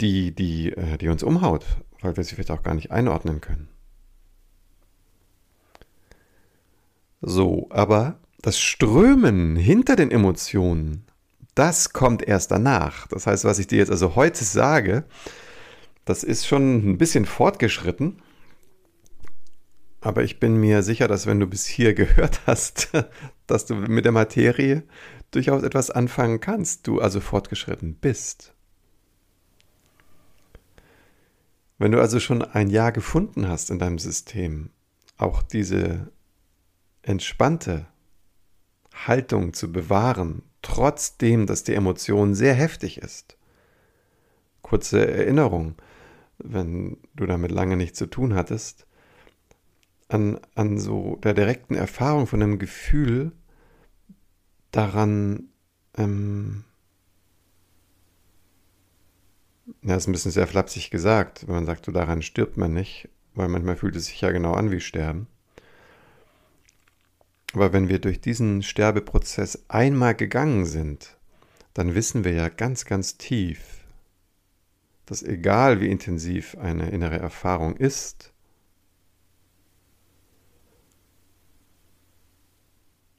die, 0.00 0.34
die, 0.34 0.72
äh, 0.72 0.98
die 0.98 1.08
uns 1.08 1.22
umhaut, 1.22 1.64
weil 2.00 2.16
wir 2.16 2.24
sie 2.24 2.34
vielleicht 2.34 2.50
auch 2.50 2.62
gar 2.62 2.74
nicht 2.74 2.90
einordnen 2.90 3.40
können. 3.40 3.68
So, 7.20 7.66
aber 7.70 8.20
das 8.40 8.60
Strömen 8.60 9.56
hinter 9.56 9.96
den 9.96 10.10
Emotionen, 10.10 11.04
das 11.54 11.92
kommt 11.92 12.22
erst 12.22 12.52
danach. 12.52 13.08
Das 13.08 13.26
heißt, 13.26 13.44
was 13.44 13.58
ich 13.58 13.66
dir 13.66 13.78
jetzt 13.78 13.90
also 13.90 14.14
heute 14.14 14.44
sage, 14.44 15.04
das 16.04 16.22
ist 16.22 16.46
schon 16.46 16.92
ein 16.92 16.98
bisschen 16.98 17.24
fortgeschritten. 17.24 18.22
Aber 20.00 20.22
ich 20.22 20.38
bin 20.38 20.56
mir 20.56 20.82
sicher, 20.82 21.08
dass 21.08 21.26
wenn 21.26 21.40
du 21.40 21.46
bis 21.46 21.66
hier 21.66 21.94
gehört 21.94 22.40
hast, 22.46 22.90
dass 23.46 23.66
du 23.66 23.74
mit 23.74 24.04
der 24.04 24.12
Materie 24.12 24.84
durchaus 25.30 25.62
etwas 25.62 25.90
anfangen 25.90 26.40
kannst, 26.40 26.86
du 26.86 27.00
also 27.00 27.20
fortgeschritten 27.20 27.94
bist. 27.94 28.54
Wenn 31.78 31.92
du 31.92 32.00
also 32.00 32.18
schon 32.18 32.42
ein 32.42 32.70
Jahr 32.70 32.90
gefunden 32.90 33.48
hast 33.48 33.70
in 33.70 33.78
deinem 33.78 33.98
System, 33.98 34.70
auch 35.16 35.42
diese 35.42 36.10
entspannte 37.02 37.86
Haltung 39.06 39.52
zu 39.52 39.70
bewahren, 39.70 40.42
trotzdem, 40.62 41.46
dass 41.46 41.62
die 41.62 41.74
Emotion 41.74 42.34
sehr 42.34 42.54
heftig 42.54 42.98
ist. 42.98 43.36
Kurze 44.62 45.08
Erinnerung, 45.08 45.76
wenn 46.38 46.98
du 47.14 47.26
damit 47.26 47.52
lange 47.52 47.76
nichts 47.76 47.98
zu 47.98 48.06
tun 48.06 48.34
hattest, 48.34 48.87
an, 50.08 50.40
an 50.54 50.78
so 50.78 51.16
der 51.22 51.34
direkten 51.34 51.74
Erfahrung 51.74 52.26
von 52.26 52.42
einem 52.42 52.58
Gefühl 52.58 53.32
daran, 54.70 55.48
ähm, 55.96 56.64
ja, 59.82 59.96
ist 59.96 60.08
ein 60.08 60.12
bisschen 60.12 60.30
sehr 60.30 60.46
flapsig 60.46 60.90
gesagt, 60.90 61.46
wenn 61.46 61.54
man 61.54 61.66
sagt, 61.66 61.84
so 61.84 61.92
daran 61.92 62.22
stirbt 62.22 62.56
man 62.56 62.72
nicht, 62.72 63.08
weil 63.34 63.48
manchmal 63.48 63.76
fühlt 63.76 63.96
es 63.96 64.06
sich 64.06 64.20
ja 64.20 64.30
genau 64.30 64.52
an 64.52 64.70
wie 64.70 64.80
Sterben. 64.80 65.26
Aber 67.54 67.72
wenn 67.72 67.88
wir 67.88 67.98
durch 67.98 68.20
diesen 68.20 68.62
Sterbeprozess 68.62 69.64
einmal 69.68 70.14
gegangen 70.14 70.66
sind, 70.66 71.16
dann 71.74 71.94
wissen 71.94 72.24
wir 72.24 72.32
ja 72.32 72.48
ganz, 72.48 72.84
ganz 72.84 73.16
tief, 73.16 73.84
dass 75.06 75.22
egal 75.22 75.80
wie 75.80 75.90
intensiv 75.90 76.56
eine 76.58 76.90
innere 76.90 77.18
Erfahrung 77.18 77.76
ist, 77.76 78.32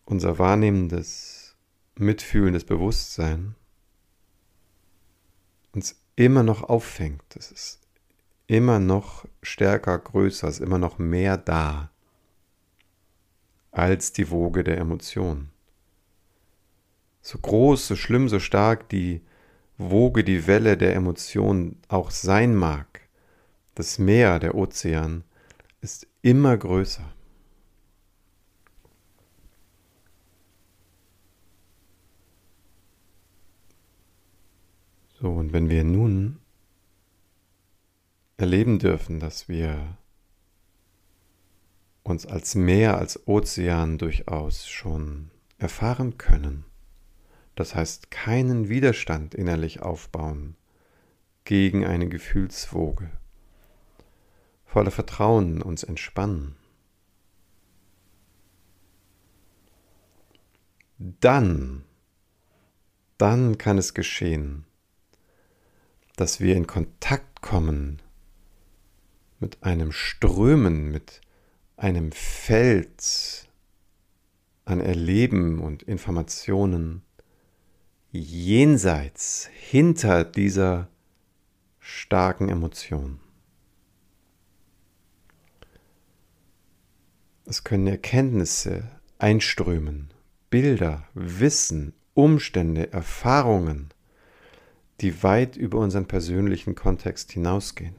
unser 0.10 0.40
wahrnehmendes, 0.40 1.56
mitfühlendes 1.96 2.64
Bewusstsein 2.66 3.56
uns 5.72 6.02
immer 6.16 6.42
noch 6.42 6.64
auffängt. 6.64 7.36
Es 7.36 7.52
ist 7.52 7.80
immer 8.48 8.80
noch 8.80 9.26
stärker, 9.44 10.00
größer, 10.00 10.48
es 10.48 10.56
ist 10.56 10.66
immer 10.66 10.80
noch 10.80 10.98
mehr 10.98 11.38
da 11.38 11.92
als 13.72 14.12
die 14.12 14.32
Woge 14.32 14.64
der 14.64 14.80
Emotionen. 14.80 15.52
So 17.22 17.38
groß, 17.38 17.88
so 17.88 17.96
schlimm, 17.96 18.30
so 18.30 18.40
stark 18.40 18.90
die 18.90 19.22
Woge, 19.78 20.24
die 20.24 20.48
Welle 20.48 20.76
der 20.76 20.96
Emotionen 20.96 21.80
auch 21.88 22.10
sein 22.10 22.56
mag, 22.56 23.02
das 23.76 24.00
Meer, 24.00 24.40
der 24.40 24.56
Ozean, 24.56 25.24
ist 25.82 26.08
immer 26.24 26.58
größer. 26.58 27.06
So, 35.22 35.34
und 35.34 35.52
wenn 35.52 35.70
wir 35.70 35.84
nun 35.84 36.40
erleben 38.38 38.80
dürfen, 38.80 39.20
dass 39.20 39.50
wir 39.50 39.98
uns 42.04 42.26
als 42.26 42.56
Meer, 42.56 42.98
als 42.98 43.28
Ozean 43.28 43.98
durchaus 43.98 44.66
schon 44.66 45.30
erfahren 45.58 46.18
können, 46.18 46.64
das 47.56 47.76
heißt 47.76 48.12
keinen 48.12 48.70
Widerstand 48.70 49.36
innerlich 49.36 49.82
aufbauen 49.82 50.56
gegen 51.44 51.86
eine 51.86 52.08
Gefühlswoge, 52.08 53.12
voller 54.64 54.92
Vertrauen 54.92 55.62
uns 55.62 55.84
entspannen, 55.84 56.56
dann, 60.98 61.84
dann 63.18 63.58
kann 63.58 63.78
es 63.78 63.94
geschehen, 63.94 64.64
dass 66.20 66.42
wir 66.42 66.56
in 66.58 66.68
Kontakt 66.68 67.42
kommen 67.42 68.02
mit 69.40 69.64
einem 69.64 69.94
Strömen, 69.94 70.92
mit 70.92 71.22
einem 71.78 72.12
Feld 72.12 73.48
an 74.66 74.82
Erleben 74.82 75.60
und 75.60 75.82
Informationen 75.84 77.04
jenseits, 78.12 79.50
hinter 79.54 80.26
dieser 80.26 80.90
starken 81.80 82.50
Emotion. 82.50 83.22
Es 87.46 87.64
können 87.64 87.88
Erkenntnisse 87.88 88.92
einströmen, 89.20 90.10
Bilder, 90.50 91.08
Wissen, 91.14 91.94
Umstände, 92.14 92.92
Erfahrungen, 92.92 93.94
die 95.02 95.24
weit 95.24 95.56
über 95.56 95.80
unseren 95.80 96.06
persönlichen 96.06 96.76
Kontext 96.76 97.32
hinausgehen. 97.32 97.96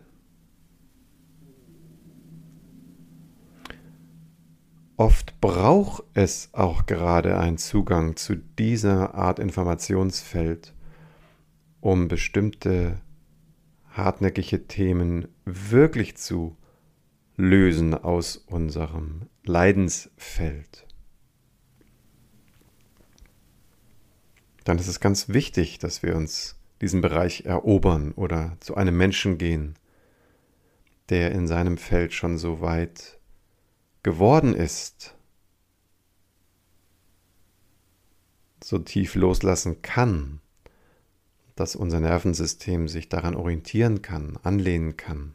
Oft 4.97 5.41
braucht 5.41 6.05
es 6.13 6.51
auch 6.53 6.85
gerade 6.85 7.39
einen 7.39 7.57
Zugang 7.57 8.17
zu 8.17 8.37
dieser 8.37 9.15
Art 9.15 9.39
Informationsfeld, 9.39 10.75
um 11.81 12.09
bestimmte 12.09 13.01
hartnäckige 13.89 14.67
Themen 14.67 15.29
wirklich 15.47 16.19
zu 16.19 16.55
lösen 17.37 17.95
aus 17.95 18.37
unserem 18.37 19.23
Leidensfeld. 19.43 20.87
Dann 24.65 24.79
ist 24.79 24.89
es 24.89 25.01
ganz 25.01 25.31
wichtig, 25.31 25.79
dass 25.79 26.03
wir 26.03 26.15
uns 26.15 26.60
diesen 26.81 27.01
Bereich 27.01 27.45
erobern 27.45 28.13
oder 28.13 28.57
zu 28.61 28.75
einem 28.75 28.97
Menschen 28.97 29.39
gehen, 29.39 29.77
der 31.09 31.33
in 31.33 31.47
seinem 31.47 31.77
Feld 31.77 32.13
schon 32.13 32.39
so 32.39 32.61
weit 32.61 33.19
geworden 34.03 34.55
ist, 34.55 35.15
so 38.63 38.79
tief 38.79 39.15
loslassen 39.15 39.83
kann, 39.83 40.41
dass 41.57 41.77
unser 41.77 42.01
Nervensystem 42.01 42.89
sich 42.89 43.09
daran 43.09 43.35
orientieren 43.35 44.01
kann, 44.01 44.39
anlehnen 44.43 44.97
kann. 44.97 45.35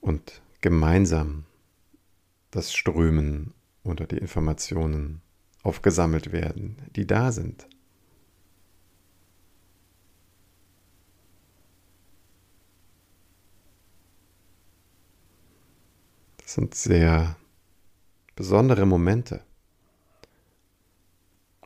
Und 0.00 0.42
gemeinsam 0.60 1.46
das 2.50 2.74
Strömen 2.74 3.54
unter 3.82 4.06
die 4.06 4.18
Informationen 4.18 5.22
aufgesammelt 5.64 6.30
werden, 6.30 6.76
die 6.94 7.06
da 7.06 7.32
sind. 7.32 7.66
Das 16.38 16.54
sind 16.54 16.74
sehr 16.74 17.36
besondere 18.36 18.86
Momente. 18.86 19.42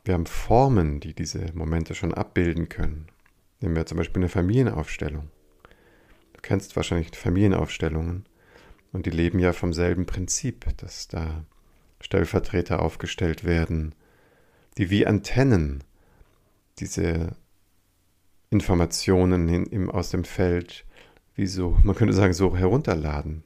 Wir 0.05 0.13
haben 0.13 0.25
Formen, 0.25 1.01
die 1.01 1.13
diese 1.13 1.51
Momente 1.53 1.93
schon 1.93 2.13
abbilden 2.13 2.69
können. 2.69 3.07
Nehmen 3.59 3.75
wir 3.75 3.85
zum 3.85 3.97
Beispiel 3.97 4.21
eine 4.21 4.29
Familienaufstellung. 4.29 5.29
Du 6.33 6.39
kennst 6.41 6.77
wahrscheinlich 6.77 7.15
Familienaufstellungen 7.15 8.25
und 8.93 9.05
die 9.05 9.11
leben 9.11 9.39
ja 9.39 9.51
vom 9.51 9.73
selben 9.73 10.05
Prinzip, 10.05 10.65
dass 10.77 11.09
da 11.09 11.45
Stellvertreter 12.01 12.81
aufgestellt 12.81 13.43
werden, 13.43 13.93
die 14.77 14.89
wie 14.89 15.05
Antennen 15.05 15.83
diese 16.79 17.35
Informationen 18.49 19.49
in, 19.49 19.65
im, 19.65 19.89
aus 19.89 20.09
dem 20.09 20.23
Feld 20.23 20.85
wie 21.35 21.47
so, 21.47 21.77
man 21.83 21.95
könnte 21.95 22.13
sagen, 22.13 22.33
so 22.33 22.55
herunterladen 22.57 23.43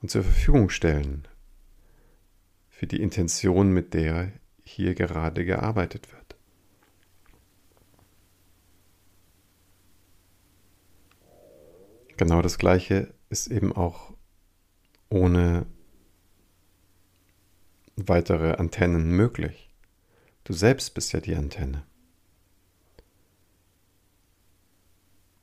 und 0.00 0.10
zur 0.10 0.22
Verfügung 0.22 0.70
stellen 0.70 1.28
für 2.70 2.86
die 2.86 3.02
Intention, 3.02 3.72
mit 3.72 3.92
der 3.94 4.32
hier 4.62 4.94
gerade 4.94 5.44
gearbeitet 5.44 6.10
wird. 6.12 6.36
Genau 12.16 12.40
das 12.40 12.56
Gleiche 12.56 13.12
ist 13.28 13.48
eben 13.48 13.72
auch 13.72 14.14
ohne 15.08 15.66
weitere 17.96 18.52
Antennen 18.54 19.10
möglich. 19.10 19.70
Du 20.44 20.52
selbst 20.52 20.94
bist 20.94 21.12
ja 21.12 21.20
die 21.20 21.34
Antenne. 21.34 21.84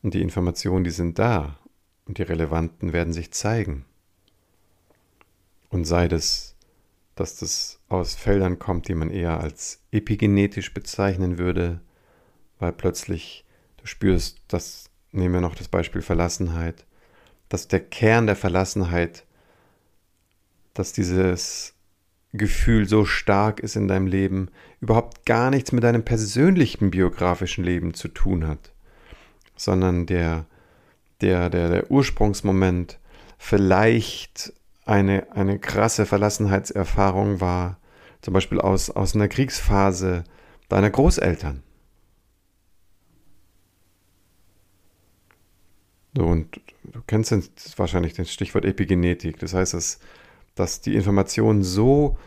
Und 0.01 0.13
die 0.13 0.21
Informationen, 0.21 0.83
die 0.83 0.91
sind 0.91 1.19
da 1.19 1.59
und 2.05 2.17
die 2.17 2.23
relevanten 2.23 2.93
werden 2.93 3.13
sich 3.13 3.31
zeigen. 3.31 3.85
Und 5.69 5.85
sei 5.85 6.07
das, 6.07 6.55
dass 7.15 7.37
das 7.37 7.79
aus 7.89 8.15
Feldern 8.15 8.59
kommt, 8.59 8.87
die 8.87 8.95
man 8.95 9.09
eher 9.09 9.39
als 9.39 9.81
epigenetisch 9.91 10.73
bezeichnen 10.73 11.37
würde, 11.37 11.81
weil 12.59 12.73
plötzlich 12.73 13.45
du 13.77 13.85
spürst, 13.85 14.41
dass, 14.47 14.89
nehmen 15.11 15.35
wir 15.35 15.41
noch 15.41 15.55
das 15.55 15.67
Beispiel 15.67 16.01
Verlassenheit, 16.01 16.85
dass 17.49 17.67
der 17.67 17.81
Kern 17.81 18.25
der 18.25 18.35
Verlassenheit, 18.35 19.25
dass 20.73 20.93
dieses 20.93 21.73
Gefühl 22.33 22.87
so 22.87 23.05
stark 23.05 23.59
ist 23.59 23.75
in 23.75 23.87
deinem 23.87 24.07
Leben, 24.07 24.49
überhaupt 24.81 25.25
gar 25.25 25.49
nichts 25.49 25.71
mit 25.71 25.83
deinem 25.83 26.05
persönlichen 26.05 26.91
biografischen 26.91 27.63
Leben 27.63 27.93
zu 27.93 28.07
tun 28.07 28.47
hat, 28.47 28.71
sondern 29.55 30.05
der, 30.05 30.45
der, 31.21 31.49
der, 31.49 31.69
der 31.69 31.91
Ursprungsmoment 31.91 32.99
vielleicht 33.37 34.53
eine, 34.85 35.31
eine 35.31 35.59
krasse 35.59 36.05
Verlassenheitserfahrung 36.05 37.41
war, 37.41 37.79
zum 38.21 38.33
Beispiel 38.33 38.59
aus, 38.59 38.89
aus 38.89 39.15
einer 39.15 39.27
Kriegsphase 39.27 40.23
deiner 40.67 40.89
Großeltern. 40.89 41.63
So, 46.15 46.25
und 46.25 46.59
du 46.83 47.01
kennst 47.07 47.31
wahrscheinlich 47.77 48.13
das 48.13 48.31
Stichwort 48.31 48.65
Epigenetik. 48.65 49.39
Das 49.39 49.53
heißt, 49.53 49.73
dass 49.73 49.99
dass 50.59 50.81
die 50.81 50.95
Information 50.95 51.63
so 51.63 52.17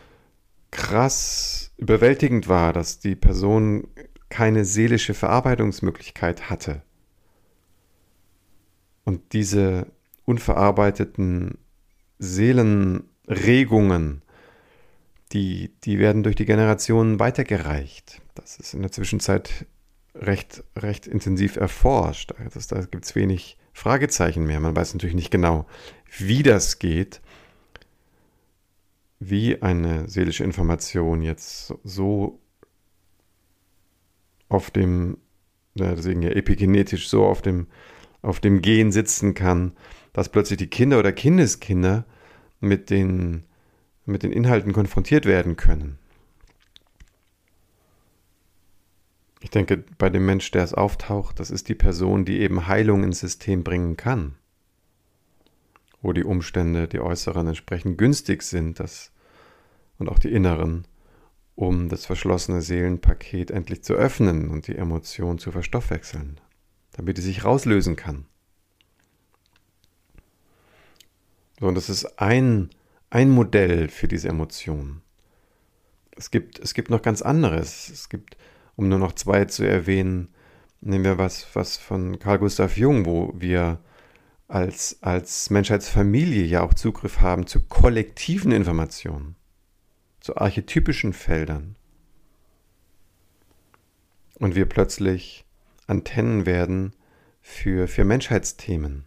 krass 0.71 1.71
überwältigend 1.77 2.47
war, 2.47 2.73
dass 2.73 2.99
die 2.99 3.15
Person 3.15 3.87
keine 4.29 4.65
seelische 4.65 5.13
Verarbeitungsmöglichkeit 5.13 6.49
hatte. 6.49 6.81
Und 9.03 9.33
diese 9.33 9.87
unverarbeiteten 10.25 11.59
Seelenregungen, 12.17 14.23
die, 15.31 15.71
die 15.83 15.99
werden 15.99 16.23
durch 16.23 16.35
die 16.35 16.45
Generationen 16.45 17.19
weitergereicht. 17.19 18.21
Das 18.33 18.57
ist 18.57 18.73
in 18.73 18.81
der 18.81 18.91
Zwischenzeit 18.91 19.67
recht, 20.15 20.63
recht 20.75 21.05
intensiv 21.05 21.57
erforscht. 21.57 22.33
Das, 22.53 22.67
da 22.67 22.81
gibt 22.81 23.05
es 23.05 23.15
wenig 23.15 23.57
Fragezeichen 23.73 24.45
mehr. 24.45 24.59
Man 24.59 24.75
weiß 24.75 24.93
natürlich 24.93 25.15
nicht 25.15 25.31
genau, 25.31 25.65
wie 26.17 26.43
das 26.43 26.79
geht, 26.79 27.21
wie 29.29 29.61
eine 29.61 30.07
seelische 30.09 30.43
Information 30.43 31.21
jetzt 31.21 31.73
so 31.83 32.39
auf 34.49 34.71
dem, 34.71 35.17
deswegen 35.75 36.21
ja 36.21 36.29
epigenetisch 36.29 37.09
so 37.09 37.25
auf 37.25 37.41
dem, 37.41 37.67
auf 38.21 38.39
dem 38.39 38.61
Gen 38.61 38.91
sitzen 38.91 39.33
kann, 39.33 39.73
dass 40.13 40.29
plötzlich 40.29 40.57
die 40.57 40.67
Kinder 40.67 40.99
oder 40.99 41.11
Kindeskinder 41.11 42.05
mit 42.59 42.89
den, 42.89 43.43
mit 44.05 44.23
den 44.23 44.31
Inhalten 44.31 44.73
konfrontiert 44.73 45.25
werden 45.25 45.57
können. 45.57 45.97
Ich 49.41 49.49
denke, 49.49 49.83
bei 49.97 50.09
dem 50.09 50.25
Mensch, 50.25 50.51
der 50.51 50.63
es 50.63 50.73
auftaucht, 50.73 51.39
das 51.39 51.51
ist 51.51 51.67
die 51.67 51.75
Person, 51.75 52.23
die 52.23 52.39
eben 52.39 52.67
Heilung 52.67 53.03
ins 53.03 53.19
System 53.19 53.63
bringen 53.63 53.97
kann. 53.97 54.35
Wo 56.03 56.13
die 56.13 56.23
Umstände, 56.23 56.87
die 56.87 56.99
äußeren 56.99 57.47
entsprechend 57.47 57.97
günstig 57.97 58.43
sind, 58.43 58.79
das, 58.79 59.11
und 59.97 60.07
auch 60.07 60.19
die 60.19 60.31
inneren, 60.31 60.85
um 61.55 61.89
das 61.89 62.05
verschlossene 62.05 62.61
Seelenpaket 62.61 63.49
endlich 63.49 63.83
zu 63.83 63.95
öffnen 63.95 64.51
und 64.51 64.67
die 64.67 64.75
Emotion 64.75 65.39
zu 65.39 65.51
verstoffwechseln, 65.51 66.39
damit 66.91 67.17
sie 67.17 67.23
sich 67.23 67.43
rauslösen 67.43 67.95
kann. 67.95 68.27
So, 71.59 71.67
und 71.67 71.73
das 71.73 71.89
ist 71.89 72.19
ein, 72.19 72.69
ein 73.09 73.31
Modell 73.31 73.89
für 73.89 74.07
diese 74.07 74.29
Emotion. 74.29 75.01
Es 76.15 76.29
gibt, 76.29 76.59
es 76.59 76.75
gibt 76.75 76.91
noch 76.91 77.01
ganz 77.01 77.23
anderes. 77.23 77.89
Es 77.89 78.09
gibt 78.09 78.37
um 78.75 78.89
nur 78.89 78.99
noch 78.99 79.13
zwei 79.13 79.45
zu 79.45 79.63
erwähnen, 79.63 80.29
nehmen 80.81 81.03
wir 81.03 81.17
was, 81.17 81.47
was 81.53 81.77
von 81.77 82.19
Carl 82.19 82.39
Gustav 82.39 82.77
Jung, 82.77 83.05
wo 83.05 83.33
wir 83.35 83.79
als, 84.47 84.97
als 85.01 85.49
Menschheitsfamilie 85.49 86.45
ja 86.45 86.61
auch 86.61 86.73
Zugriff 86.73 87.21
haben 87.21 87.47
zu 87.47 87.61
kollektiven 87.61 88.51
Informationen, 88.51 89.35
zu 90.19 90.37
archetypischen 90.37 91.13
Feldern. 91.13 91.75
Und 94.39 94.55
wir 94.55 94.67
plötzlich 94.67 95.45
Antennen 95.87 96.45
werden 96.45 96.93
für, 97.41 97.87
für 97.87 98.03
Menschheitsthemen. 98.03 99.05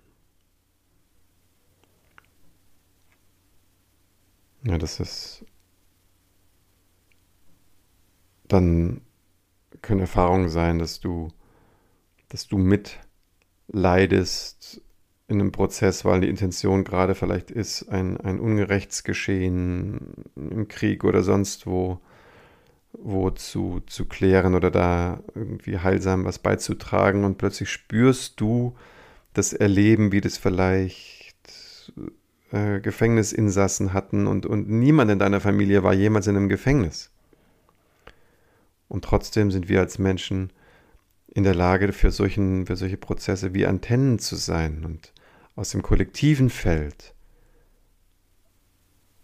Ja, 4.62 4.78
das 4.78 5.00
ist 5.00 5.44
dann 8.48 9.02
können 9.82 10.00
Erfahrungen 10.00 10.48
sein, 10.48 10.78
dass 10.78 11.00
du, 11.00 11.28
dass 12.28 12.46
du 12.46 12.56
mitleidest 12.58 14.80
in 15.28 15.40
einem 15.40 15.52
Prozess, 15.52 16.04
weil 16.04 16.20
die 16.20 16.28
Intention 16.28 16.84
gerade 16.84 17.14
vielleicht 17.14 17.50
ist, 17.50 17.88
ein, 17.88 18.16
ein 18.18 18.38
Ungerechtsgeschehen 18.38 20.24
im 20.36 20.68
Krieg 20.68 21.02
oder 21.02 21.22
sonst 21.22 21.66
wo, 21.66 21.98
wo 22.92 23.30
zu, 23.30 23.80
zu 23.86 24.04
klären 24.04 24.54
oder 24.54 24.70
da 24.70 25.20
irgendwie 25.34 25.78
heilsam 25.78 26.24
was 26.24 26.38
beizutragen 26.38 27.24
und 27.24 27.38
plötzlich 27.38 27.70
spürst 27.70 28.40
du 28.40 28.76
das 29.34 29.52
Erleben, 29.52 30.12
wie 30.12 30.20
das 30.20 30.38
vielleicht 30.38 31.36
äh, 32.52 32.80
Gefängnisinsassen 32.80 33.92
hatten 33.92 34.26
und, 34.28 34.46
und 34.46 34.68
niemand 34.68 35.10
in 35.10 35.18
deiner 35.18 35.40
Familie 35.40 35.82
war 35.82 35.92
jemals 35.92 36.28
in 36.28 36.36
einem 36.36 36.48
Gefängnis. 36.48 37.10
Und 38.88 39.04
trotzdem 39.04 39.50
sind 39.50 39.68
wir 39.68 39.80
als 39.80 39.98
Menschen 39.98 40.52
in 41.26 41.42
der 41.42 41.54
Lage, 41.54 41.92
für, 41.92 42.12
solchen, 42.12 42.66
für 42.66 42.76
solche 42.76 42.96
Prozesse 42.96 43.52
wie 43.52 43.66
Antennen 43.66 44.20
zu 44.20 44.36
sein 44.36 44.84
und 44.84 45.12
aus 45.56 45.70
dem 45.70 45.82
kollektiven 45.82 46.50
Feld 46.50 47.14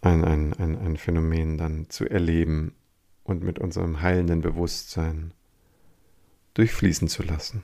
ein, 0.01 0.25
ein, 0.25 0.53
ein, 0.53 0.77
ein 0.77 0.97
Phänomen 0.97 1.57
dann 1.57 1.89
zu 1.89 2.09
erleben 2.09 2.75
und 3.23 3.43
mit 3.43 3.59
unserem 3.59 4.01
heilenden 4.01 4.41
Bewusstsein 4.41 5.33
durchfließen 6.55 7.07
zu 7.07 7.23
lassen. 7.23 7.63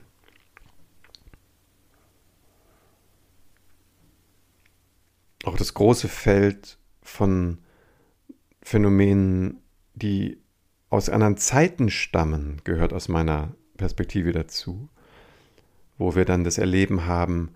Auch 5.44 5.56
das 5.56 5.74
große 5.74 6.08
Feld 6.08 6.78
von 7.02 7.58
Phänomenen, 8.62 9.60
die 9.94 10.38
aus 10.90 11.08
anderen 11.08 11.36
Zeiten 11.36 11.90
stammen, 11.90 12.60
gehört 12.64 12.92
aus 12.92 13.08
meiner 13.08 13.54
Perspektive 13.76 14.32
dazu, 14.32 14.88
wo 15.98 16.14
wir 16.14 16.24
dann 16.24 16.44
das 16.44 16.58
Erleben 16.58 17.06
haben, 17.06 17.54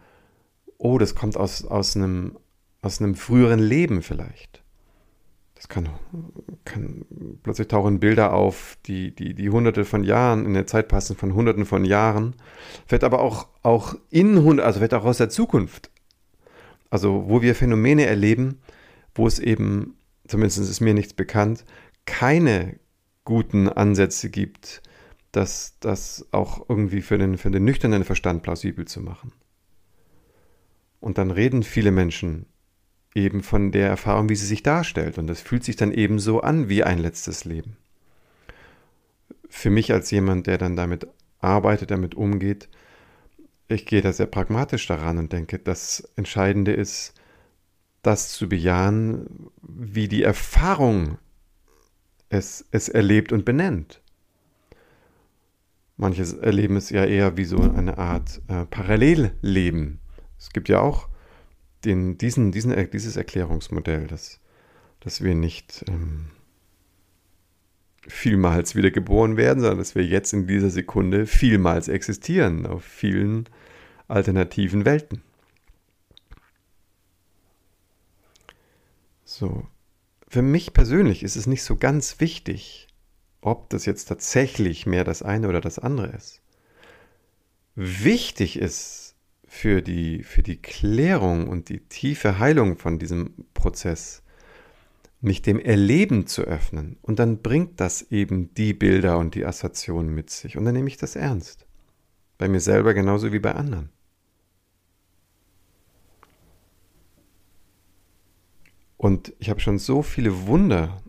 oh, 0.84 0.98
das 0.98 1.14
kommt 1.14 1.38
aus, 1.38 1.64
aus, 1.64 1.96
einem, 1.96 2.36
aus 2.82 3.00
einem 3.00 3.14
früheren 3.14 3.58
Leben 3.58 4.02
vielleicht. 4.02 4.62
Das 5.54 5.66
kann, 5.68 5.88
kann 6.66 7.06
plötzlich 7.42 7.68
tauchen 7.68 8.00
Bilder 8.00 8.34
auf, 8.34 8.76
die, 8.84 9.14
die, 9.14 9.32
die 9.32 9.48
hunderte 9.48 9.86
von 9.86 10.04
Jahren, 10.04 10.44
in 10.44 10.52
der 10.52 10.66
Zeit 10.66 10.88
passen 10.88 11.16
von 11.16 11.32
hunderten 11.32 11.64
von 11.64 11.86
Jahren, 11.86 12.34
vielleicht 12.86 13.02
aber 13.02 13.22
auch, 13.22 13.48
auch 13.62 13.94
in, 14.10 14.60
also 14.60 14.78
vielleicht 14.78 14.92
auch 14.92 15.06
aus 15.06 15.16
der 15.16 15.30
Zukunft. 15.30 15.90
Also 16.90 17.24
wo 17.28 17.40
wir 17.40 17.54
Phänomene 17.54 18.04
erleben, 18.04 18.60
wo 19.14 19.26
es 19.26 19.38
eben, 19.38 19.96
zumindest 20.28 20.58
ist 20.58 20.80
mir 20.80 20.92
nichts 20.92 21.14
bekannt, 21.14 21.64
keine 22.04 22.78
guten 23.24 23.70
Ansätze 23.70 24.28
gibt, 24.28 24.82
das, 25.32 25.78
das 25.80 26.28
auch 26.30 26.68
irgendwie 26.68 27.00
für 27.00 27.16
den, 27.16 27.38
für 27.38 27.50
den 27.50 27.64
nüchternen 27.64 28.04
Verstand 28.04 28.42
plausibel 28.42 28.84
zu 28.84 29.00
machen. 29.00 29.32
Und 31.04 31.18
dann 31.18 31.30
reden 31.30 31.64
viele 31.64 31.90
Menschen 31.90 32.46
eben 33.14 33.42
von 33.42 33.72
der 33.72 33.88
Erfahrung, 33.88 34.30
wie 34.30 34.36
sie 34.36 34.46
sich 34.46 34.62
darstellt. 34.62 35.18
Und 35.18 35.26
das 35.26 35.42
fühlt 35.42 35.62
sich 35.62 35.76
dann 35.76 35.92
eben 35.92 36.18
so 36.18 36.40
an 36.40 36.70
wie 36.70 36.82
ein 36.82 36.98
letztes 36.98 37.44
Leben. 37.44 37.76
Für 39.50 39.68
mich 39.68 39.92
als 39.92 40.10
jemand, 40.10 40.46
der 40.46 40.56
dann 40.56 40.76
damit 40.76 41.06
arbeitet, 41.40 41.90
damit 41.90 42.14
umgeht, 42.14 42.70
ich 43.68 43.84
gehe 43.84 44.00
da 44.00 44.14
sehr 44.14 44.24
pragmatisch 44.24 44.86
daran 44.86 45.18
und 45.18 45.30
denke, 45.30 45.58
das 45.58 46.08
Entscheidende 46.16 46.72
ist, 46.72 47.12
das 48.00 48.30
zu 48.30 48.48
bejahen, 48.48 49.50
wie 49.60 50.08
die 50.08 50.22
Erfahrung 50.22 51.18
es, 52.30 52.64
es 52.70 52.88
erlebt 52.88 53.30
und 53.30 53.44
benennt. 53.44 54.00
Manche 55.98 56.24
erleben 56.40 56.76
es 56.76 56.88
ja 56.88 57.04
eher 57.04 57.36
wie 57.36 57.44
so 57.44 57.58
eine 57.58 57.98
Art 57.98 58.40
äh, 58.48 58.64
Parallelleben. 58.64 60.00
Es 60.44 60.50
gibt 60.50 60.68
ja 60.68 60.80
auch 60.80 61.08
den, 61.86 62.18
diesen, 62.18 62.52
diesen, 62.52 62.90
dieses 62.90 63.16
Erklärungsmodell, 63.16 64.06
dass, 64.06 64.40
dass 65.00 65.24
wir 65.24 65.34
nicht 65.34 65.86
ähm, 65.88 66.26
vielmals 68.06 68.74
wiedergeboren 68.74 69.38
werden, 69.38 69.60
sondern 69.60 69.78
dass 69.78 69.94
wir 69.94 70.04
jetzt 70.04 70.34
in 70.34 70.46
dieser 70.46 70.68
Sekunde 70.68 71.24
vielmals 71.26 71.88
existieren 71.88 72.66
auf 72.66 72.84
vielen 72.84 73.48
alternativen 74.06 74.84
Welten. 74.84 75.22
So, 79.24 79.66
für 80.28 80.42
mich 80.42 80.74
persönlich 80.74 81.22
ist 81.22 81.36
es 81.36 81.46
nicht 81.46 81.62
so 81.62 81.76
ganz 81.76 82.20
wichtig, 82.20 82.88
ob 83.40 83.70
das 83.70 83.86
jetzt 83.86 84.04
tatsächlich 84.04 84.84
mehr 84.84 85.04
das 85.04 85.22
eine 85.22 85.48
oder 85.48 85.62
das 85.62 85.78
andere 85.78 86.08
ist. 86.08 86.42
Wichtig 87.76 88.58
ist 88.58 89.03
für 89.54 89.82
die, 89.82 90.24
für 90.24 90.42
die 90.42 90.60
Klärung 90.60 91.46
und 91.46 91.68
die 91.68 91.78
tiefe 91.78 92.40
Heilung 92.40 92.76
von 92.76 92.98
diesem 92.98 93.46
Prozess, 93.54 94.24
mich 95.20 95.42
dem 95.42 95.60
Erleben 95.60 96.26
zu 96.26 96.42
öffnen. 96.42 96.98
Und 97.02 97.20
dann 97.20 97.40
bringt 97.40 97.78
das 97.78 98.10
eben 98.10 98.52
die 98.54 98.74
Bilder 98.74 99.16
und 99.16 99.36
die 99.36 99.46
Assoziationen 99.46 100.12
mit 100.12 100.28
sich. 100.30 100.56
Und 100.56 100.64
dann 100.64 100.74
nehme 100.74 100.88
ich 100.88 100.96
das 100.96 101.14
ernst. 101.14 101.66
Bei 102.36 102.48
mir 102.48 102.58
selber 102.58 102.94
genauso 102.94 103.32
wie 103.32 103.38
bei 103.38 103.54
anderen. 103.54 103.90
Und 108.96 109.34
ich 109.38 109.50
habe 109.50 109.60
schon 109.60 109.78
so 109.78 110.02
viele 110.02 110.48
Wunder 110.48 111.00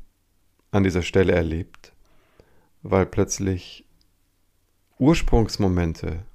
an 0.69 0.84
dieser 0.84 1.01
Stelle 1.01 1.34
erlebt, 1.34 1.93
weil 2.84 3.08
plötzlich 3.08 3.88
Ursprungsmomente 4.99 6.25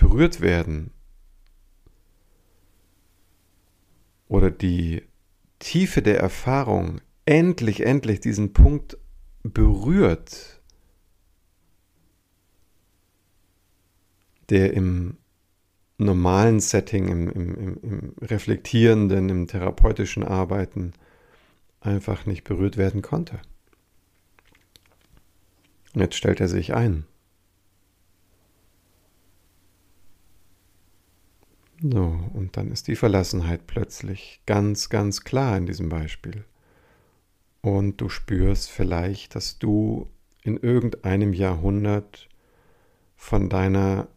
berührt 0.00 0.40
werden 0.40 0.92
oder 4.28 4.50
die 4.50 5.02
Tiefe 5.58 6.00
der 6.00 6.18
Erfahrung 6.18 7.02
endlich, 7.26 7.84
endlich 7.84 8.20
diesen 8.20 8.54
Punkt 8.54 8.96
berührt, 9.42 10.62
der 14.48 14.72
im 14.72 15.18
normalen 15.98 16.60
Setting, 16.60 17.08
im, 17.08 17.28
im, 17.28 17.78
im, 17.82 18.14
reflektierenden, 18.22 19.28
im 19.28 19.46
therapeutischen 19.48 20.24
Arbeiten 20.24 20.94
einfach 21.80 22.24
nicht 22.24 22.44
berührt 22.44 22.78
werden 22.78 23.02
konnte. 23.02 23.38
Und 25.92 26.00
jetzt 26.00 26.16
stellt 26.16 26.40
er 26.40 26.48
sich 26.48 26.72
ein. 26.72 27.04
So, 31.82 32.20
und 32.34 32.56
dann 32.56 32.70
ist 32.70 32.88
die 32.88 32.96
Verlassenheit 32.96 33.66
plötzlich 33.66 34.42
ganz, 34.44 34.90
ganz 34.90 35.22
klar 35.22 35.56
in 35.56 35.64
diesem 35.64 35.88
Beispiel. 35.88 36.44
Und 37.62 38.00
du 38.00 38.08
spürst 38.08 38.70
vielleicht, 38.70 39.34
dass 39.34 39.58
du 39.58 40.08
in 40.42 40.56
irgendeinem 40.58 41.32
Jahrhundert 41.32 42.28
von 43.16 43.48
deiner 43.48 44.08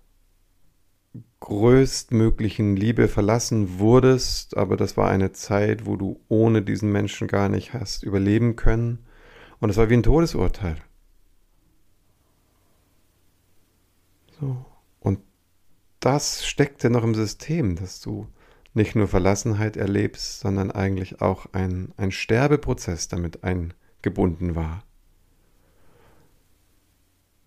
größtmöglichen 1.39 2.75
Liebe 2.75 3.07
verlassen 3.07 3.79
wurdest, 3.79 4.55
aber 4.57 4.77
das 4.77 4.95
war 4.97 5.09
eine 5.09 5.33
Zeit, 5.33 5.85
wo 5.85 5.97
du 5.97 6.19
ohne 6.29 6.61
diesen 6.61 6.91
Menschen 6.91 7.27
gar 7.27 7.49
nicht 7.49 7.73
hast 7.73 8.03
überleben 8.03 8.55
können. 8.55 9.05
Und 9.59 9.69
es 9.69 9.77
war 9.77 9.89
wie 9.89 9.95
ein 9.95 10.03
Todesurteil. 10.03 10.77
So. 14.39 14.65
Das 16.03 16.45
steckte 16.45 16.89
noch 16.89 17.05
im 17.05 17.15
System, 17.15 17.77
dass 17.77 18.01
du 18.01 18.27
nicht 18.73 18.93
nur 18.93 19.07
Verlassenheit 19.07 19.77
erlebst, 19.77 20.41
sondern 20.41 20.69
eigentlich 20.69 21.21
auch 21.21 21.45
ein, 21.53 21.93
ein 21.95 22.11
Sterbeprozess 22.11 23.07
damit 23.07 23.45
eingebunden 23.45 24.53
war. 24.53 24.83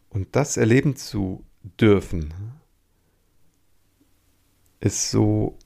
Und 0.09 0.35
das 0.37 0.57
erleben 0.57 0.97
zu 0.97 1.45
dürfen, 1.83 2.33
ist 4.81 5.11
so, 5.11 5.59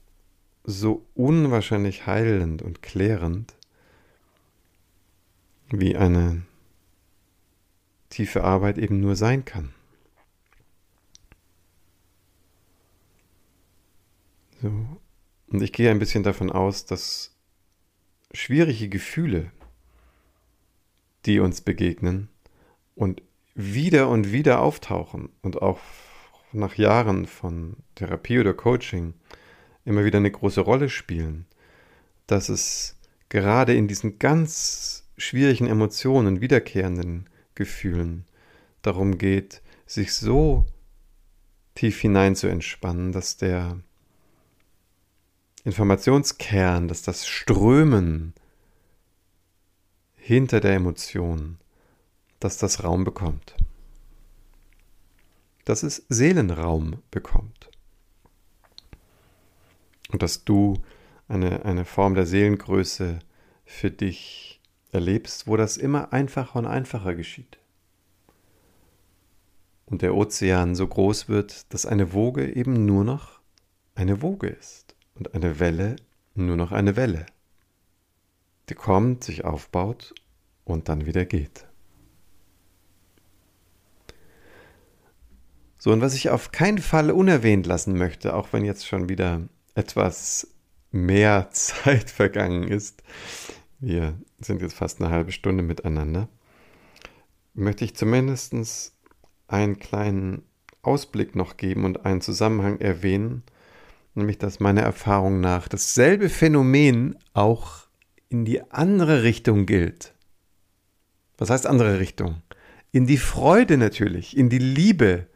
so 0.65 1.05
unwahrscheinlich 1.15 2.07
heilend 2.07 2.61
und 2.61 2.81
klärend, 2.81 3.55
wie 5.69 5.95
eine 5.95 6.41
tiefe 8.09 8.43
Arbeit 8.43 8.77
eben 8.77 8.99
nur 8.99 9.15
sein 9.15 9.45
kann. 9.45 9.73
So. 14.61 14.71
Und 15.47 15.61
ich 15.61 15.73
gehe 15.73 15.89
ein 15.89 15.99
bisschen 15.99 16.23
davon 16.23 16.51
aus, 16.51 16.85
dass 16.85 17.35
schwierige 18.31 18.89
Gefühle, 18.89 19.51
die 21.25 21.39
uns 21.39 21.61
begegnen 21.61 22.29
und 22.95 23.21
wieder 23.55 24.09
und 24.09 24.31
wieder 24.31 24.61
auftauchen 24.61 25.29
und 25.41 25.61
auch 25.61 25.79
nach 26.53 26.75
Jahren 26.75 27.25
von 27.25 27.77
Therapie 27.95 28.39
oder 28.39 28.53
Coaching 28.53 29.13
immer 29.83 30.05
wieder 30.05 30.17
eine 30.17 30.31
große 30.31 30.61
Rolle 30.61 30.89
spielen, 30.89 31.45
dass 32.27 32.49
es 32.49 32.97
gerade 33.29 33.73
in 33.73 33.87
diesen 33.87 34.19
ganz 34.19 35.05
schwierigen 35.17 35.67
Emotionen, 35.67 36.41
wiederkehrenden 36.41 37.29
Gefühlen 37.55 38.25
darum 38.81 39.17
geht, 39.17 39.61
sich 39.85 40.13
so 40.13 40.65
tief 41.75 41.99
hinein 41.99 42.35
zu 42.35 42.47
entspannen, 42.47 43.11
dass 43.11 43.37
der 43.37 43.81
Informationskern, 45.63 46.87
dass 46.87 47.03
das 47.03 47.27
Strömen 47.27 48.33
hinter 50.15 50.59
der 50.59 50.73
Emotion, 50.73 51.57
dass 52.39 52.57
das 52.57 52.83
Raum 52.83 53.03
bekommt. 53.03 53.55
Dass 55.65 55.83
es 55.83 56.05
Seelenraum 56.09 57.03
bekommt. 57.11 57.69
Und 60.11 60.23
dass 60.23 60.43
du 60.43 60.81
eine, 61.27 61.63
eine 61.63 61.85
Form 61.85 62.15
der 62.15 62.25
Seelengröße 62.25 63.19
für 63.63 63.91
dich 63.91 64.61
erlebst, 64.91 65.47
wo 65.47 65.57
das 65.57 65.77
immer 65.77 66.11
einfacher 66.11 66.57
und 66.57 66.65
einfacher 66.65 67.13
geschieht. 67.13 67.59
Und 69.85 70.01
der 70.01 70.15
Ozean 70.15 70.73
so 70.73 70.87
groß 70.87 71.29
wird, 71.29 71.71
dass 71.71 71.85
eine 71.85 72.13
Woge 72.13 72.51
eben 72.51 72.85
nur 72.85 73.03
noch 73.03 73.39
eine 73.93 74.21
Woge 74.21 74.47
ist 74.47 74.90
und 75.15 75.33
eine 75.33 75.59
Welle 75.59 75.95
nur 76.35 76.55
noch 76.55 76.71
eine 76.71 76.95
Welle, 76.95 77.25
die 78.69 78.75
kommt, 78.75 79.23
sich 79.23 79.43
aufbaut 79.43 80.13
und 80.63 80.89
dann 80.89 81.05
wieder 81.05 81.25
geht. 81.25 81.67
So, 85.77 85.91
und 85.91 86.01
was 86.01 86.13
ich 86.13 86.29
auf 86.29 86.51
keinen 86.51 86.77
Fall 86.77 87.09
unerwähnt 87.11 87.65
lassen 87.65 87.97
möchte, 87.97 88.35
auch 88.35 88.53
wenn 88.53 88.63
jetzt 88.63 88.87
schon 88.87 89.09
wieder 89.09 89.41
etwas 89.73 90.47
mehr 90.91 91.49
Zeit 91.51 92.09
vergangen 92.09 92.67
ist, 92.67 93.03
wir 93.79 94.13
sind 94.39 94.61
jetzt 94.61 94.75
fast 94.75 95.01
eine 95.01 95.09
halbe 95.09 95.31
Stunde 95.31 95.63
miteinander, 95.63 96.29
möchte 97.53 97.83
ich 97.83 97.95
zumindest 97.95 98.93
einen 99.47 99.79
kleinen 99.79 100.43
Ausblick 100.83 101.35
noch 101.35 101.57
geben 101.57 101.83
und 101.83 102.05
einen 102.05 102.21
Zusammenhang 102.21 102.79
erwähnen, 102.79 103.43
nämlich 104.13 104.37
dass 104.37 104.59
meiner 104.59 104.81
Erfahrung 104.81 105.39
nach 105.39 105.67
dasselbe 105.67 106.29
Phänomen 106.29 107.17
auch 107.33 107.87
in 108.29 108.45
die 108.45 108.61
andere 108.71 109.23
Richtung 109.23 109.65
gilt. 109.65 110.13
Was 111.37 111.49
heißt 111.49 111.67
andere 111.67 111.99
Richtung? 111.99 112.41
In 112.91 113.07
die 113.07 113.17
Freude 113.17 113.77
natürlich, 113.77 114.37
in 114.37 114.49
die 114.49 114.59
Liebe, 114.59 115.27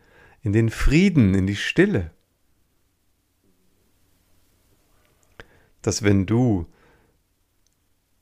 in 0.41 0.53
den 0.53 0.69
Frieden, 0.69 1.33
in 1.33 1.47
die 1.47 1.55
Stille. 1.55 2.11
Dass 5.81 6.03
wenn 6.03 6.25
du 6.25 6.67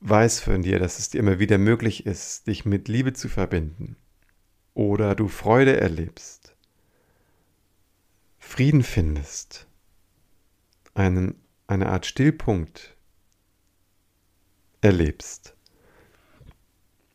weißt 0.00 0.42
von 0.42 0.62
dir, 0.62 0.78
dass 0.78 0.98
es 0.98 1.10
dir 1.10 1.18
immer 1.18 1.38
wieder 1.38 1.58
möglich 1.58 2.06
ist, 2.06 2.46
dich 2.46 2.64
mit 2.64 2.88
Liebe 2.88 3.12
zu 3.12 3.28
verbinden, 3.28 3.96
oder 4.74 5.14
du 5.14 5.28
Freude 5.28 5.80
erlebst, 5.80 6.56
Frieden 8.38 8.82
findest, 8.82 9.66
einen, 10.94 11.40
eine 11.66 11.88
Art 11.88 12.06
Stillpunkt 12.06 12.96
erlebst, 14.80 15.56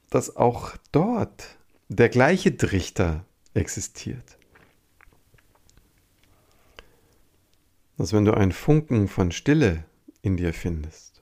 dass 0.09 0.35
auch 0.35 0.75
dort 0.91 1.57
der 1.87 2.09
gleiche 2.09 2.55
Trichter 2.55 3.25
existiert. 3.53 4.37
Dass 7.97 8.13
wenn 8.13 8.25
du 8.25 8.33
einen 8.33 8.51
Funken 8.51 9.07
von 9.07 9.31
Stille 9.31 9.85
in 10.21 10.37
dir 10.37 10.53
findest 10.53 11.21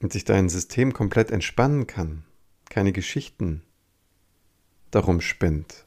und 0.00 0.12
sich 0.12 0.24
dein 0.24 0.48
System 0.48 0.92
komplett 0.92 1.30
entspannen 1.30 1.86
kann, 1.86 2.24
keine 2.68 2.92
Geschichten 2.92 3.62
darum 4.90 5.20
spinnt, 5.20 5.86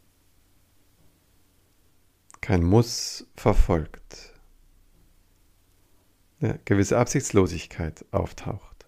kein 2.46 2.64
Muss 2.64 3.26
verfolgt, 3.36 4.40
eine 6.40 6.60
gewisse 6.64 6.96
Absichtslosigkeit 6.96 8.06
auftaucht, 8.12 8.86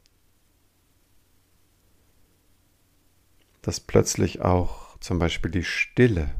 dass 3.63 3.79
plötzlich 3.79 4.41
auch 4.41 4.99
zum 4.99 5.17
Beispiel 5.17 5.49
die 5.49 5.63
Stille 5.63 6.35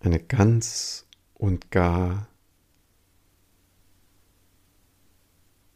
eine 0.00 0.18
ganz 0.18 1.06
und 1.34 1.70
gar 1.70 2.26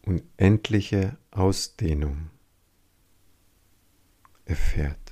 unendliche 0.02 1.18
Ausdehnung 1.30 2.30
erfährt. 4.44 5.07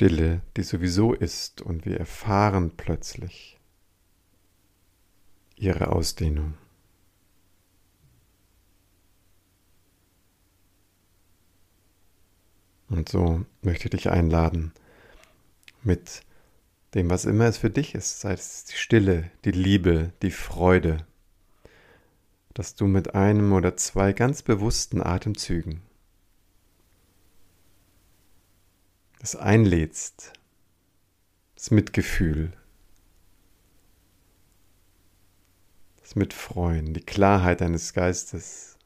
Stille, 0.00 0.40
die 0.56 0.62
sowieso 0.62 1.12
ist, 1.12 1.60
und 1.60 1.84
wir 1.84 1.98
erfahren 1.98 2.70
plötzlich 2.74 3.58
ihre 5.56 5.92
Ausdehnung. 5.92 6.54
Und 12.88 13.10
so 13.10 13.44
möchte 13.60 13.88
ich 13.88 13.90
dich 13.90 14.08
einladen, 14.08 14.72
mit 15.82 16.22
dem, 16.94 17.10
was 17.10 17.26
immer 17.26 17.44
es 17.44 17.58
für 17.58 17.68
dich 17.68 17.94
ist, 17.94 18.20
sei 18.20 18.32
es 18.32 18.64
die 18.64 18.76
Stille, 18.76 19.30
die 19.44 19.50
Liebe, 19.50 20.14
die 20.22 20.30
Freude, 20.30 21.06
dass 22.54 22.74
du 22.74 22.86
mit 22.86 23.14
einem 23.14 23.52
oder 23.52 23.76
zwei 23.76 24.14
ganz 24.14 24.40
bewussten 24.40 25.02
Atemzügen 25.02 25.82
das 29.20 29.36
einlädst, 29.36 30.32
das 31.54 31.70
Mitgefühl, 31.70 32.52
das 36.00 36.16
Mitfreuen, 36.16 36.94
die 36.94 37.02
Klarheit 37.02 37.60
deines 37.60 37.92
Geistes 37.92 38.78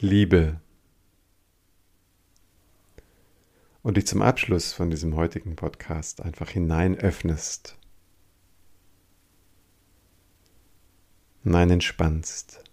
Liebe. 0.00 0.60
Und 3.82 3.96
dich 3.96 4.06
zum 4.06 4.20
Abschluss 4.20 4.72
von 4.72 4.90
diesem 4.90 5.14
heutigen 5.14 5.54
Podcast 5.54 6.20
einfach 6.20 6.50
hinein 6.50 6.98
öffnest, 6.98 7.78
hinein 11.44 11.70
entspannst, 11.70 12.64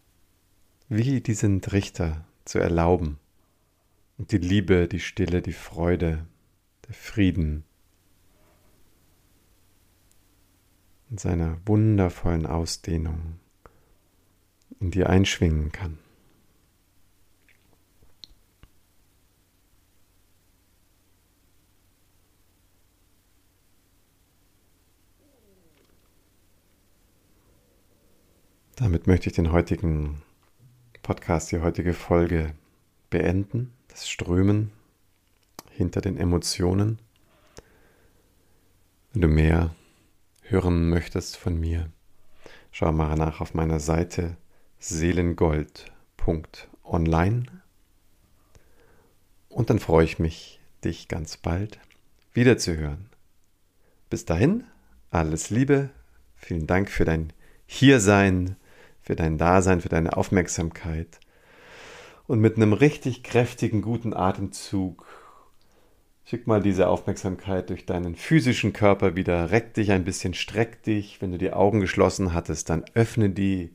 wie 0.90 1.22
diesen 1.22 1.62
Trichter 1.62 2.26
zu 2.46 2.58
erlauben 2.58 3.21
die 4.30 4.38
Liebe, 4.38 4.88
die 4.88 5.00
Stille, 5.00 5.42
die 5.42 5.54
Freude, 5.54 6.26
der 6.88 6.94
Frieden 6.94 7.64
in 11.10 11.18
seiner 11.18 11.58
wundervollen 11.66 12.46
Ausdehnung 12.46 13.40
in 14.80 14.92
dir 14.92 15.10
einschwingen 15.10 15.72
kann. 15.72 15.98
Damit 28.76 29.06
möchte 29.06 29.30
ich 29.30 29.36
den 29.36 29.52
heutigen 29.52 30.24
Podcast, 31.04 31.52
die 31.52 31.60
heutige 31.60 31.94
Folge 31.94 32.56
beenden, 33.12 33.74
das 33.92 34.10
Strömen 34.10 34.72
hinter 35.70 36.02
den 36.02 36.18
Emotionen. 36.18 36.98
Wenn 39.14 39.22
du 39.22 39.28
mehr 39.28 39.76
hören 40.42 40.90
möchtest 40.90 41.38
von 41.38 41.60
mir, 41.60 41.92
schau 42.72 42.92
mal 42.92 43.16
nach 43.16 43.42
auf 43.42 43.54
meiner 43.54 43.80
Seite 43.80 44.36
seelengold.online 44.80 47.46
und 49.50 49.70
dann 49.70 49.78
freue 49.80 50.06
ich 50.06 50.18
mich, 50.18 50.60
dich 50.84 51.08
ganz 51.08 51.38
bald 51.38 51.78
wiederzuhören. 52.34 53.12
Bis 54.10 54.26
dahin, 54.26 54.64
alles 55.10 55.52
Liebe, 55.52 55.92
vielen 56.36 56.66
Dank 56.66 56.90
für 56.90 57.06
dein 57.06 57.32
Hiersein 57.68 58.56
für 59.02 59.16
dein 59.16 59.38
Dasein, 59.38 59.82
für 59.82 59.90
deine 59.90 60.16
Aufmerksamkeit. 60.16 61.20
Und 62.32 62.40
mit 62.40 62.56
einem 62.56 62.72
richtig 62.72 63.24
kräftigen, 63.24 63.82
guten 63.82 64.14
Atemzug 64.14 65.06
schick 66.24 66.48
mal 66.48 66.62
diese 66.62 66.88
Aufmerksamkeit 66.88 67.70
durch 67.70 67.86
deinen 67.86 68.16
physischen 68.16 68.72
Körper 68.72 69.18
wieder. 69.18 69.52
Reck 69.52 69.74
dich 69.74 69.92
ein 69.92 70.06
bisschen, 70.06 70.34
streck 70.34 70.82
dich. 70.84 71.22
Wenn 71.22 71.34
du 71.34 71.38
die 71.38 71.52
Augen 71.52 71.82
geschlossen 71.82 72.34
hattest, 72.34 72.70
dann 72.70 72.86
öffne 72.94 73.32
die. 73.32 73.74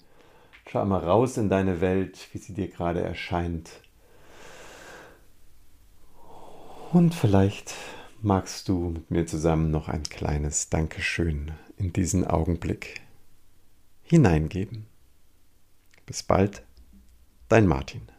Schau 0.71 0.87
mal 0.87 1.05
raus 1.05 1.37
in 1.37 1.51
deine 1.51 1.83
Welt, 1.83 2.29
wie 2.33 2.39
sie 2.39 2.55
dir 2.55 2.69
gerade 2.69 3.03
erscheint. 3.03 3.69
Und 6.95 7.15
vielleicht 7.15 7.75
magst 8.23 8.71
du 8.71 8.89
mit 8.89 9.11
mir 9.11 9.27
zusammen 9.27 9.71
noch 9.71 9.91
ein 9.91 10.05
kleines 10.05 10.71
Dankeschön 10.71 11.53
in 11.77 11.93
diesen 11.93 12.27
Augenblick 12.27 13.03
hineingeben. 14.05 14.87
Bis 16.07 16.23
bald, 16.23 16.63
dein 17.51 17.67
Martin. 17.67 18.16